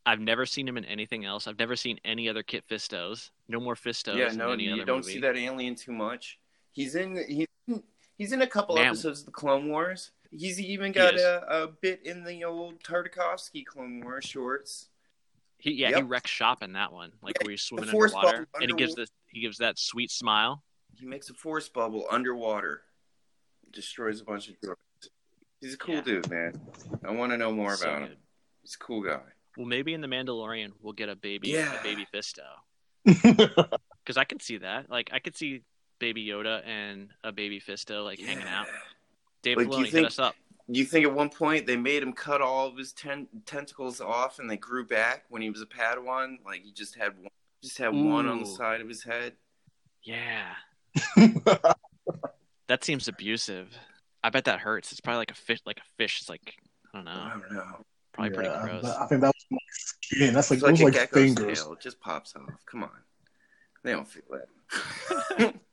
[0.05, 1.47] I've never seen him in anything else.
[1.49, 3.31] I've never seen any other Kit Fistos.
[3.49, 5.15] No more Fistos yeah, in no, any you other don't movie.
[5.15, 6.39] see that alien too much.
[6.77, 7.17] He's in.
[7.27, 7.47] He's
[8.19, 8.89] he's in a couple Man.
[8.89, 10.11] episodes of the Clone Wars.
[10.31, 11.23] He's even got is.
[11.23, 14.89] a, a bit in the old Tartakovsky Clone Wars shorts.
[15.59, 16.05] He yeah, he Yep.
[16.09, 18.77] wrecks shop in that one, like Yeah, where he's swimming force underwater, bubble and he
[18.77, 20.63] gives the he gives that sweet smile.
[21.01, 22.83] He makes a force bubble underwater,
[23.73, 24.77] destroys a bunch of droids.
[25.63, 26.01] He's a cool Yeah.
[26.03, 26.61] dude, man.
[27.07, 28.09] I want to know more So about him.
[28.09, 28.19] good.
[28.61, 29.21] He's a cool guy.
[29.57, 31.81] Well, maybe in the Mandalorian we'll get a baby, Yeah.
[31.81, 32.43] a baby Fisto,
[33.07, 34.91] because I can see that.
[34.91, 35.63] Like I could see
[35.99, 38.67] Baby Yoda and a baby Fisto like hanging out.
[39.43, 40.35] Dave Like, do you hit think- us up.
[40.69, 44.41] You think at one point they made him cut all of his ten- tentacles off
[44.41, 46.39] and they grew back when he was a Padawan?
[46.45, 47.31] Like he just had one,
[47.63, 49.35] just had one on the side of his head.
[50.03, 50.55] Yeah,
[52.69, 53.69] that seems abusive.
[54.25, 54.91] I bet that hurts.
[54.91, 55.61] It's probably like a fish.
[55.67, 56.19] Like a fish.
[56.21, 56.57] It's like
[56.93, 57.13] I don't know.
[57.13, 57.85] I don't know.
[58.13, 58.83] Probably pretty gross.
[58.83, 60.35] but I think that was like skin.
[60.35, 61.63] That's like It's like those a like fingers.
[61.63, 61.73] tail.
[61.75, 62.51] It just pops off.
[62.69, 62.91] Come on.
[63.85, 65.55] They don't feel that.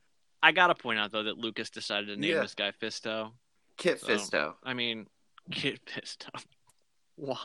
[0.44, 2.42] I gotta point out though that Lucas decided to name Yeah.
[2.42, 3.32] this guy Fisto.
[3.78, 4.54] Kit So- Fisto.
[4.64, 5.08] I mean,
[5.52, 6.30] Kit Fisto.
[7.16, 7.38] Why?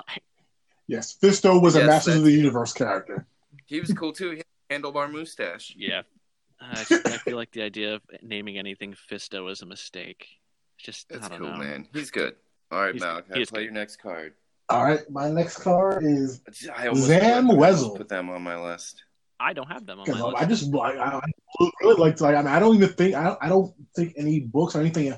[0.87, 3.27] Yes, Fisto was a Yes, Masters of the Universe character.
[3.67, 4.31] He was cool too.
[4.33, 5.75] He had a handlebar mustache.
[5.77, 6.03] Yeah.
[6.61, 10.27] I, just, I feel like the idea of naming anything Fisto is a mistake.
[10.77, 11.59] It's Just That's I don't cool, know.
[11.59, 11.89] man.
[11.93, 12.35] He's good.
[12.73, 13.65] All right, He's- Malachi, he play good.
[13.65, 14.35] your next card.
[14.71, 16.43] All right, my next card is
[16.77, 17.97] I Zam put, Wesell.
[17.97, 19.03] put them on my list.
[19.41, 20.33] I don't have them on my.
[20.37, 22.25] I just I, I I really like to.
[22.25, 24.81] Like, I, mean, I don't even think I don't, I don't think any books or
[24.81, 25.15] anything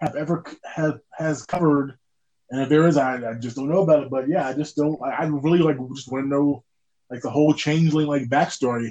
[0.00, 1.96] have ever have has covered.
[2.50, 4.10] And if there is, I, I just don't know about it.
[4.10, 5.00] But yeah, I just don't.
[5.02, 6.64] I, I really like just want to know
[7.10, 8.90] like the whole changeling like backstory.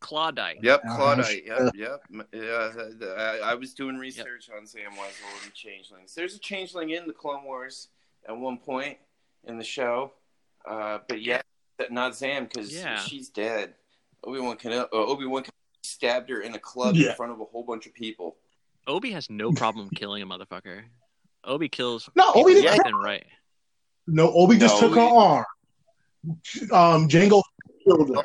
[0.00, 0.62] Clawdite.
[0.62, 0.82] Yep.
[0.84, 1.46] Clawdite.
[1.46, 2.00] Yep, yep.
[2.12, 2.72] M- Yeah,
[3.18, 6.14] I, I was doing research on Zam Wesell and changelings.
[6.14, 7.88] There's a changeling in the Clone Wars
[8.26, 8.96] at one point
[9.44, 10.12] in the show,
[10.66, 11.42] uh, but yeah,
[11.90, 12.96] not Zam because Yeah.
[13.00, 13.74] she's dead.
[14.24, 15.44] Obi Wan can uh, Obi Wan
[15.82, 17.10] stabbed her in a club Yeah.
[17.10, 18.36] in front of a whole bunch of people.
[18.86, 20.82] Obi has no problem killing a motherfucker.
[21.44, 22.70] Obi kills No, people Obi didn't.
[22.70, 23.24] left and right.
[24.06, 25.44] No, Obi just No, took her arm.
[26.72, 27.42] Um, Jango
[27.84, 28.22] killed her.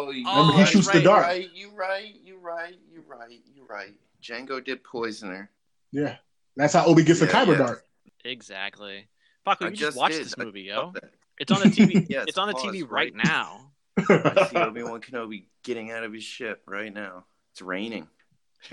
[0.00, 1.22] Oh, you Remember, he right, shoots the right, dart.
[1.24, 3.94] Right, you right, you right, you right, you right.
[4.22, 5.50] Jango did poison her.
[5.92, 6.16] Yeah,
[6.56, 7.58] that's how Obi gets the Yeah, Kyber yeah.
[7.58, 7.84] dart.
[8.24, 9.08] Exactly.
[9.44, 10.24] Fuck, I you just just watch did.
[10.24, 10.92] this movie, yo.
[11.40, 12.06] It's on the TV.
[12.10, 13.12] Yeah, it's, it's on the paused, TV right?
[13.12, 13.67] right now.
[14.08, 17.24] I see Obi Wan Kenobi getting out of his ship right now.
[17.52, 18.06] It's raining.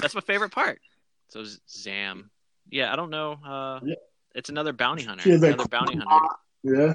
[0.00, 0.80] That's my favorite part.
[1.28, 2.30] So Z- Zam,
[2.70, 3.32] yeah, I don't know.
[3.44, 3.94] Uh, Yeah.
[4.34, 5.22] It's another bounty hunter.
[5.22, 6.28] She had that Another bounty cool- hunter.
[6.62, 6.94] Yeah.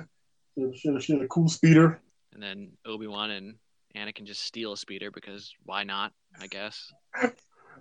[0.56, 2.00] She, she, she had a cool speeder.
[2.34, 3.56] And then Obi Wan and
[3.96, 6.14] Anakin just steal a speeder because why not?
[6.40, 6.92] I guess.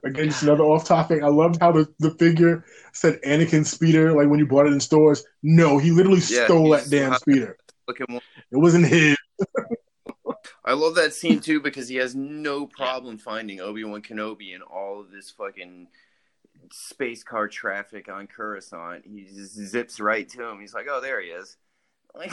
[0.05, 1.23] Again, just another off topic.
[1.23, 4.81] I loved how the, the figure said Anakin speeder, like when you bought it in
[4.81, 5.23] stores.
[5.43, 7.21] No, he literally Yeah, stole that damn hot.
[7.21, 7.57] speeder.
[7.87, 9.17] Looking It wasn't his.
[10.65, 14.63] I love that scene too because he has no problem finding Obi Wan Kenobi in
[14.63, 15.89] all of this fucking
[16.71, 19.05] space car traffic on Coruscant.
[19.07, 20.61] He just zips right to him.
[20.61, 21.57] He's like, "Oh, there he is."
[22.15, 22.33] Like,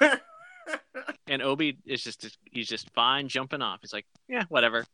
[1.26, 3.78] And Obi is just he's just fine jumping off.
[3.82, 4.84] He's like, yeah, whatever.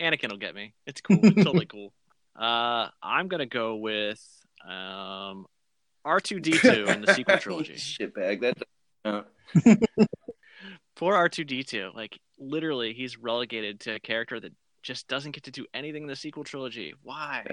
[0.00, 0.72] Anakin will get me.
[0.86, 1.18] It's cool.
[1.22, 1.92] It's totally cool.
[2.36, 4.22] Uh, I'm gonna go with
[4.64, 5.46] um,
[6.06, 7.74] R2D2 in the sequel trilogy.
[7.74, 8.40] Shitbag.
[8.40, 8.58] That.
[9.04, 9.22] Uh,
[11.00, 11.94] Poor R2D2.
[11.94, 16.08] Like literally, he's relegated to a character that just doesn't get to do anything in
[16.08, 16.92] the sequel trilogy.
[17.02, 17.46] Why?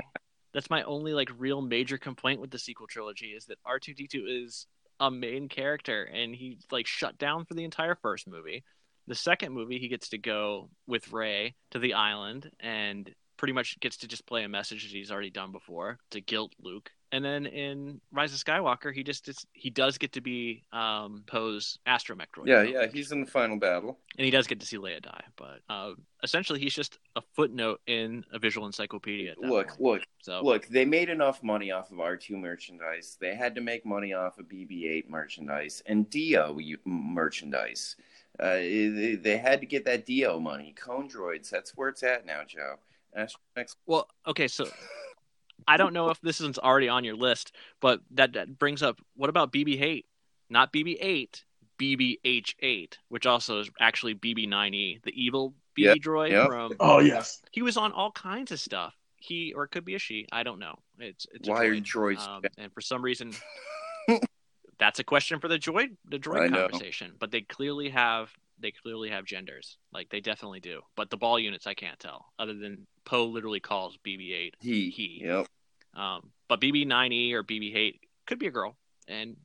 [0.53, 4.67] That's my only like real major complaint with the sequel trilogy is that R2D2 is
[4.99, 8.65] a main character and he's like shut down for the entire first movie.
[9.07, 13.79] The second movie, he gets to go with Rey to the island and pretty much
[13.79, 16.91] gets to just play a message that he's already done before to guilt Luke.
[17.13, 21.23] And then in Rise of Skywalker, he just is, he does get to be um,
[21.25, 22.47] Poe's astromech droid.
[22.47, 22.87] yeah, yeah.
[22.87, 23.97] He's in the final battle.
[24.17, 25.91] and he does get to see Leia die, but uh,
[26.23, 29.31] essentially he's just a footnote in a visual encyclopedia.
[29.31, 29.79] At that Look, point.
[29.81, 30.67] look, so look.
[30.67, 33.17] They made enough money off of R2 merchandise.
[33.21, 37.95] They had to make money off of BB-8 merchandise and D-O merchandise.
[38.39, 40.75] Uh, they, they had to get that D-O money.
[40.77, 41.49] Cone droids.
[41.49, 42.75] That's where it's at now, Joe.
[43.87, 44.67] Well, okay, so
[45.67, 48.99] I don't know if this isn't already on your list, but that, that brings up
[49.15, 50.05] what about BB8?
[50.49, 51.43] Not BB-8,
[51.79, 56.45] BBH-8, which also is actually BB-9E, the evil BB Yeah, droid yeah.
[56.45, 56.71] from.
[56.79, 57.41] Oh, yes.
[57.51, 58.93] He was on all kinds of stuff.
[59.17, 60.25] He or it could be a she.
[60.31, 60.75] I don't know.
[60.99, 62.15] It's it's a Why are droid.
[62.17, 63.33] droids Um, and for some reason,
[64.79, 66.67] that's a question for the droid the I droid know.
[66.67, 67.13] conversation.
[67.19, 69.77] But they clearly have they clearly have genders.
[69.91, 70.81] Like they definitely do.
[70.95, 72.27] But the ball units I can't tell.
[72.37, 74.89] Other than Poe literally calls BB-8 He.
[74.91, 75.21] He.
[75.23, 75.47] Yep.
[75.95, 79.35] Um, but BB9E or BB8 could be a girl, and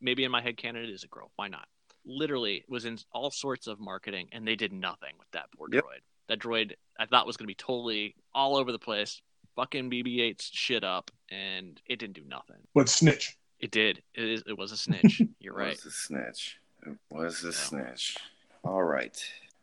[0.00, 1.30] maybe in my head canon it is a girl.
[1.36, 1.66] Why not?
[2.04, 5.84] Literally was in all sorts of marketing, and they did nothing with that poor Yep.
[5.84, 6.00] droid.
[6.28, 9.20] That droid I thought was going to be totally all over the place,
[9.56, 12.56] fucking BB8's shit up, and it didn't do nothing.
[12.74, 13.36] But snitch.
[13.58, 14.02] It did.
[14.14, 14.42] It is.
[14.46, 15.22] It was a snitch.
[15.40, 15.66] You're right.
[15.68, 15.84] It right.
[15.84, 16.58] Was a snitch.
[16.86, 17.52] It was a Yeah.
[17.52, 18.16] snitch.
[18.64, 19.18] All right.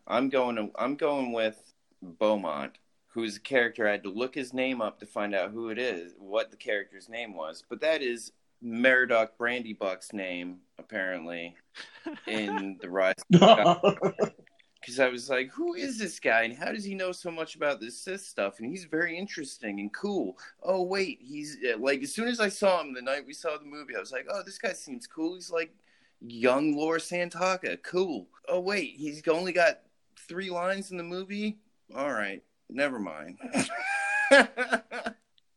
[0.08, 0.56] I'm going.
[0.58, 1.62] To, I'm going with
[2.02, 2.78] Beaumont,
[3.14, 3.88] who's a character.
[3.88, 6.58] I had to look his name up to find out who it is, what the
[6.58, 7.64] character's name was.
[7.70, 8.32] But that is
[8.64, 11.56] Meriadoc Brandybuck's name, apparently,
[12.28, 13.16] in the Rise.
[13.30, 17.56] Because I was like, who is this guy, and how does he know so much
[17.56, 18.60] about this Sith stuff?
[18.60, 20.38] And he's very interesting and cool.
[20.64, 23.58] Oh wait, he's uh, like, as soon as I saw him the night we saw
[23.58, 25.36] the movie, I was like, oh, this guy seems cool.
[25.36, 25.76] He's like
[26.26, 28.28] young Lor San Tekka, cool.
[28.48, 29.82] Oh wait, he's only got
[30.18, 31.60] three lines in the movie.
[31.96, 33.38] All right, never mind.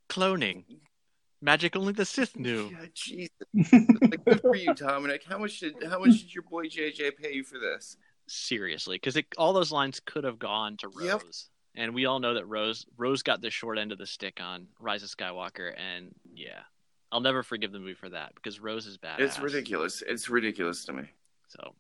[0.09, 0.65] Cloning.
[1.43, 2.71] Magic only the Sith knew.
[2.73, 3.31] Yeah, Jesus.
[4.01, 5.23] like, good for you, Dominic.
[5.29, 7.97] How much did how much did your boy JJ pay you for this?
[8.27, 11.05] Seriously, because all those lines could have gone to Rose.
[11.05, 11.23] Yep.
[11.77, 14.67] And we all know that Rose Rose got the short end of the stick on
[14.81, 16.61] Rise of Skywalker, and yeah,
[17.13, 19.21] I'll never forgive the movie for that because Rose is badass.
[19.21, 20.03] It's ridiculous.
[20.07, 21.05] It's ridiculous to me.
[21.49, 21.75] So,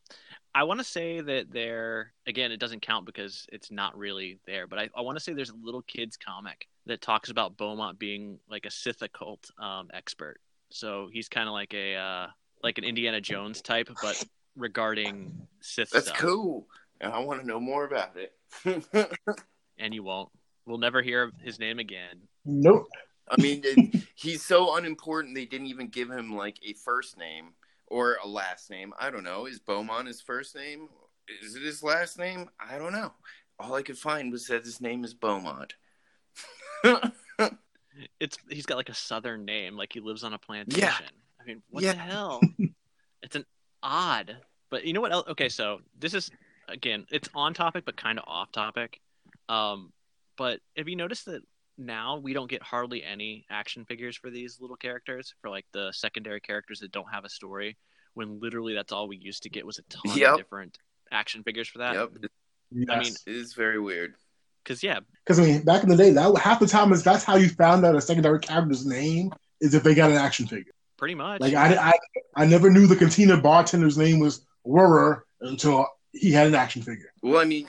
[0.57, 4.67] I want to say that there again, it doesn't count because it's not really there.
[4.67, 7.99] But I, I want to say there's a little kids comic that talks about Beaumont
[7.99, 10.41] being like a Sith occult um, expert.
[10.71, 12.27] So he's kind of like a uh,
[12.63, 14.25] like an Indiana Jones type, but
[14.57, 16.19] regarding Sith That's stuff.
[16.19, 16.67] cool.
[17.03, 19.13] And I want to know more about it.
[19.79, 20.31] And you won't.
[20.65, 22.17] We'll never hear his name again.
[22.47, 22.87] nope.
[23.29, 23.63] I mean,
[24.15, 27.49] he's so unimportant they didn't even give him like a first name
[27.87, 28.93] or a last name.
[28.99, 29.47] I don't know.
[29.47, 30.89] Is Beaumont his first name?
[31.43, 32.49] Is it his last name?
[32.61, 33.13] I don't know.
[33.59, 35.75] All I could find was that his name is Beaumont.
[38.21, 40.83] It's he's got like a southern name, like he lives on a plantation.
[40.83, 40.95] Yeah.
[41.41, 41.93] I mean, what Yeah.
[41.95, 42.41] the hell?
[43.23, 43.47] it's an
[43.83, 44.37] odd.
[44.71, 45.27] But you know what else?
[45.29, 46.31] Okay, so this is
[46.69, 49.01] again, it's on topic but kind of off topic.
[49.49, 49.95] Um,
[50.37, 51.41] but have you noticed that
[51.79, 55.93] now we don't get hardly any action figures for these little characters for like the
[55.93, 57.77] secondary characters that don't have a story?
[58.15, 60.31] When literally that's all we used to get was a ton Yep.
[60.33, 60.79] of different
[61.13, 61.95] action figures for that.
[61.95, 62.11] yep.
[62.91, 64.15] I mean, It is very weird.
[64.65, 67.25] because yeah, Because I mean, back in the day, that half the time is that's
[67.25, 70.73] how you found out a secondary character's name is if they got an action figure.
[70.97, 71.41] pretty much.
[71.43, 71.93] Like I, I,
[72.37, 77.13] I never knew the cantina bartender's name was Wuher until he had an action figure.
[77.23, 77.69] Well, I mean,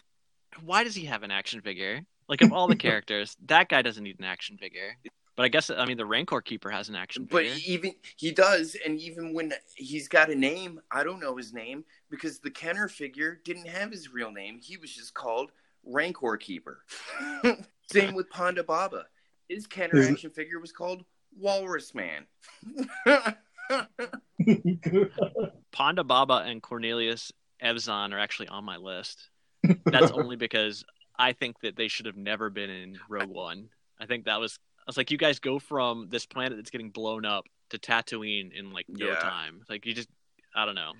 [0.64, 2.02] why does he have an action figure?
[2.30, 4.98] Like of all the characters, that guy doesn't need an action figure.
[5.36, 7.52] But I guess I mean the Rancor Keeper has an action figure.
[7.54, 11.54] But even he does, and even when he's got a name, I don't know his
[11.54, 14.60] name because the Kenner figure didn't have his real name.
[14.62, 15.52] He was just called
[15.86, 16.84] Rancor Keeper.
[17.92, 19.06] Same with Ponda Baba.
[19.48, 21.06] His Kenner Is it- action figure was called
[21.40, 22.26] Walrus Man.
[25.72, 27.32] Ponda Baba and Cornelius
[27.64, 29.30] Evazan are actually on my list.
[29.86, 30.84] That's only because
[31.20, 33.70] I think that they should have never been in Rogue One.
[34.00, 36.90] I think that was I was like, you guys go from this planet that's getting
[36.92, 39.16] blown up to Tatooine in like no Yeah.
[39.16, 39.62] time.
[39.70, 40.10] Like you just
[40.56, 40.94] I don't know.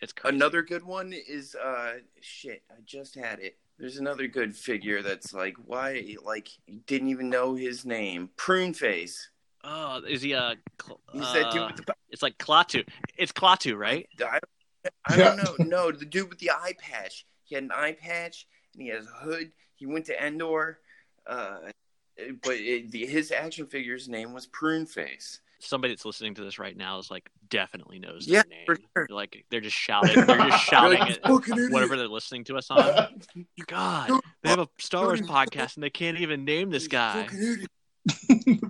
[0.00, 0.34] It's crazy.
[0.36, 3.56] Another good one is uh shit, I just had it.
[3.78, 6.48] There's another good figure that's like why like
[6.86, 8.30] didn't even know his name.
[8.36, 9.30] Prune Face.
[9.62, 10.54] Oh, is he a?
[10.82, 12.86] Cl- He's that uh, dude with the It's like Klaatu.
[13.18, 14.06] It's Klaatu, right?
[14.22, 14.38] I,
[15.06, 15.54] I don't know.
[15.58, 17.26] No, the dude with the eye patch.
[17.44, 19.52] He had an eye patch and he has a hood.
[19.74, 20.78] He went to Endor,
[21.26, 21.58] uh,
[22.42, 25.40] but it, the, his action figure's name was Prune Face.
[25.62, 28.66] Somebody that's listening to this right now is like definitely knows Yeah, their name.
[28.66, 29.06] for sure.
[29.10, 30.24] Like they're just shouting.
[30.24, 33.20] They're just shouting like, at whatever they're listening to us on.
[33.66, 37.28] God, they have a Star Wars podcast and they can't even name this guy.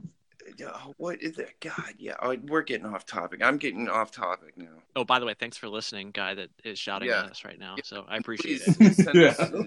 [0.60, 0.84] fucking idiot.
[0.86, 1.60] Yeah, what is that?
[1.60, 3.40] God, yeah, oh, we're getting off topic.
[3.42, 4.66] I'm getting off topic now.
[4.96, 7.24] Oh, by the way, thanks for listening, guy that is shouting Yeah.
[7.24, 7.74] at us right now.
[7.76, 7.82] Yeah.
[7.84, 9.04] So I appreciate Please it.
[9.04, 9.28] send Yeah.
[9.28, 9.62] us, uh,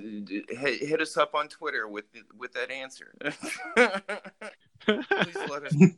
[0.59, 2.05] hit, hit us up on Twitter with
[2.37, 3.13] with that answer.
[4.85, 5.89] Please let us know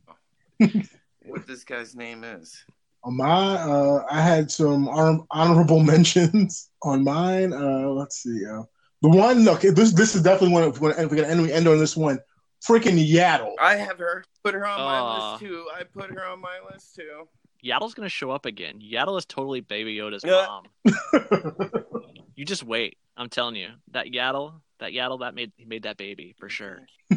[1.26, 2.64] what this guy's name is.
[3.04, 4.88] On mine, uh, I had some
[5.32, 7.54] honorable mentions on mine.
[7.54, 8.46] Uh, let's see.
[8.46, 8.64] Uh,
[9.02, 10.64] the one, okay, this this is definitely one.
[10.64, 12.18] If we're gonna, if we're gonna end, we end on this one.
[12.64, 13.54] Freaking Yaddle.
[13.60, 14.24] I have her.
[14.44, 15.32] Put her on my Aw.
[15.34, 15.48] list uh.
[15.48, 15.66] too.
[15.76, 17.28] I put her on my list too.
[17.64, 18.80] Yaddle's gonna show up again.
[18.80, 20.46] Yaddle is totally Baby Yoda's Yeah.
[20.48, 20.66] mom.
[22.36, 22.98] You just wait.
[23.16, 26.86] I'm telling you, that Yaddle, that Yaddle, that made he made that baby for sure.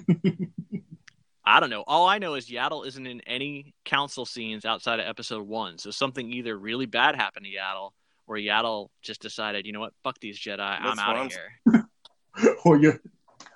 [1.45, 1.83] I don't know.
[1.87, 5.79] All I know is Yaddle isn't in any council scenes outside of episode one.
[5.79, 7.91] So something either really bad happened to Yaddle,
[8.29, 11.31] or Yaddle just decided, you know what, fuck these Jedi, I'm That's out of I'm
[11.31, 12.55] here.
[12.65, 13.01] or you,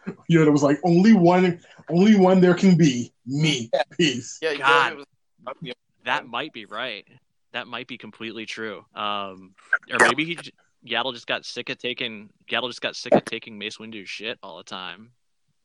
[0.31, 3.71] Yoda was like, only one, only one there can be me.
[3.99, 4.39] Peace.
[4.43, 4.93] Yeah, God.
[4.93, 5.75] Yoda was-
[6.05, 7.07] That might be right.
[7.53, 8.85] That might be completely true.
[8.95, 9.55] Um,
[9.91, 10.51] or maybe he, j-
[10.87, 14.39] Yaddle just got sick of taking Yaddle just got sick of taking Mace Windu's shit
[14.43, 15.11] all the time.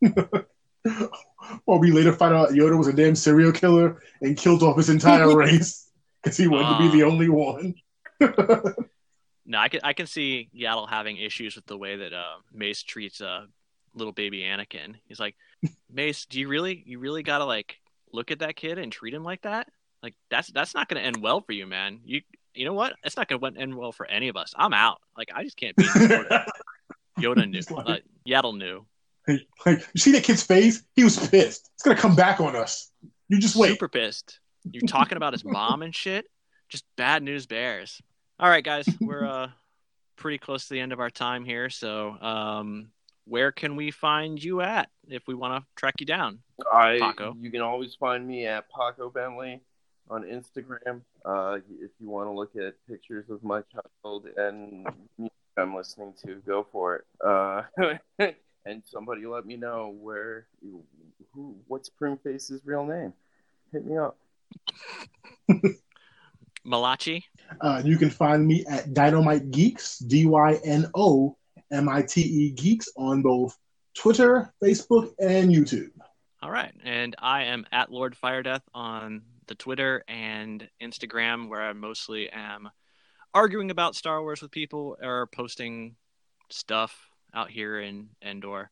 [1.65, 4.89] Or we later find out Yoda was a damn serial killer and killed off his
[4.89, 5.89] entire race
[6.23, 7.09] because he wanted to be the Ah.
[7.09, 7.75] only one.
[9.45, 12.83] No, I can I can see Yaddle having issues with the way that uh, Mace
[12.83, 13.45] treats uh,
[13.97, 14.95] little baby Anakin.
[15.07, 15.35] He's like,
[15.91, 17.77] Mace, do you really you really gotta like
[18.13, 19.67] look at that kid and treat him like that?
[20.03, 21.99] Like that's that's not gonna end well for you, man.
[22.05, 22.21] You
[22.53, 22.93] you know what?
[23.03, 24.53] It's not gonna end well for any of us.
[24.55, 24.97] I'm out.
[25.17, 26.45] Like I just can't be Yoda.
[27.19, 27.75] Yoda knew.
[27.75, 28.85] Like- Uh, Yaddle knew.
[29.65, 30.83] like, you see that kid's face?
[30.95, 31.69] He was pissed.
[31.73, 32.91] It's gonna come back on us.
[33.29, 33.69] You just wait.
[33.69, 34.39] Super pissed.
[34.71, 36.25] You're talking about his mom and shit.
[36.69, 38.01] Just bad news bears.
[38.39, 39.47] All right, guys, we're uh
[40.15, 41.69] pretty close to the end of our time here.
[41.69, 42.89] So, um,
[43.28, 46.39] where can we find you at if we want to track you down?
[46.71, 47.36] I Paco.
[47.39, 49.61] you can always find me at Paco Bentley
[50.09, 51.01] on Instagram.
[51.25, 56.13] Uh, if you want to look at pictures of my child and music I'm listening
[56.25, 57.05] to, go for it.
[57.25, 57.63] Uh,
[58.65, 60.47] and somebody let me know where
[61.34, 63.13] who what's Primeface's real name.
[63.71, 64.17] Hit me up.
[66.63, 67.25] Malachi.
[67.61, 71.36] Uh, you can find me at Dynomite Geeks, D Y N O
[71.72, 73.57] M I T E Geeks, on both
[73.95, 75.91] Twitter, Facebook, and YouTube.
[76.41, 81.74] All right, and I am at Lord Firedeath on the Twitter and Instagram, where I
[81.74, 82.70] mostly am
[83.34, 85.95] arguing about Star Wars with people or posting
[86.49, 88.70] stuff out here in Endor.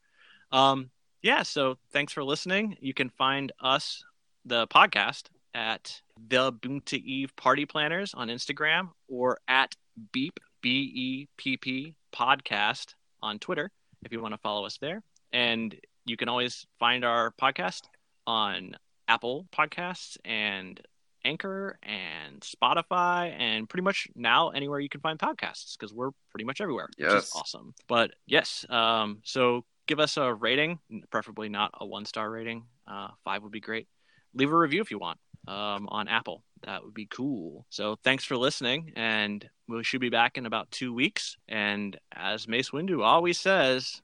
[0.52, 0.92] Um,
[1.22, 2.78] yeah, so thanks for listening.
[2.80, 4.04] You can find us,
[4.46, 5.24] the podcast,
[5.54, 9.76] at the Boonta Eve Party Planners on Instagram or at
[10.12, 13.70] Beep B E P P Podcast on Twitter
[14.04, 15.04] if you want to follow us there.
[15.32, 15.76] And
[16.08, 17.82] you can always find our podcast
[18.26, 18.76] on
[19.08, 20.82] Apple Podcasts and
[21.24, 26.46] Anchor and Spotify and pretty much now anywhere you can find podcasts because we're pretty
[26.46, 27.32] much everywhere, which is Yes.
[27.36, 27.76] awesome.
[27.88, 30.80] But yes, um, so give us a rating,
[31.12, 32.64] preferably not a one star rating.
[32.88, 33.88] Uh, five would be great.
[34.34, 36.44] Leave a review if you want um, on Apple.
[36.64, 37.66] That would be cool.
[37.70, 41.38] So thanks for listening, and we should be back in about two weeks.
[41.48, 44.02] And as Mace Windu always says,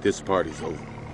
[0.00, 1.05] This party's over.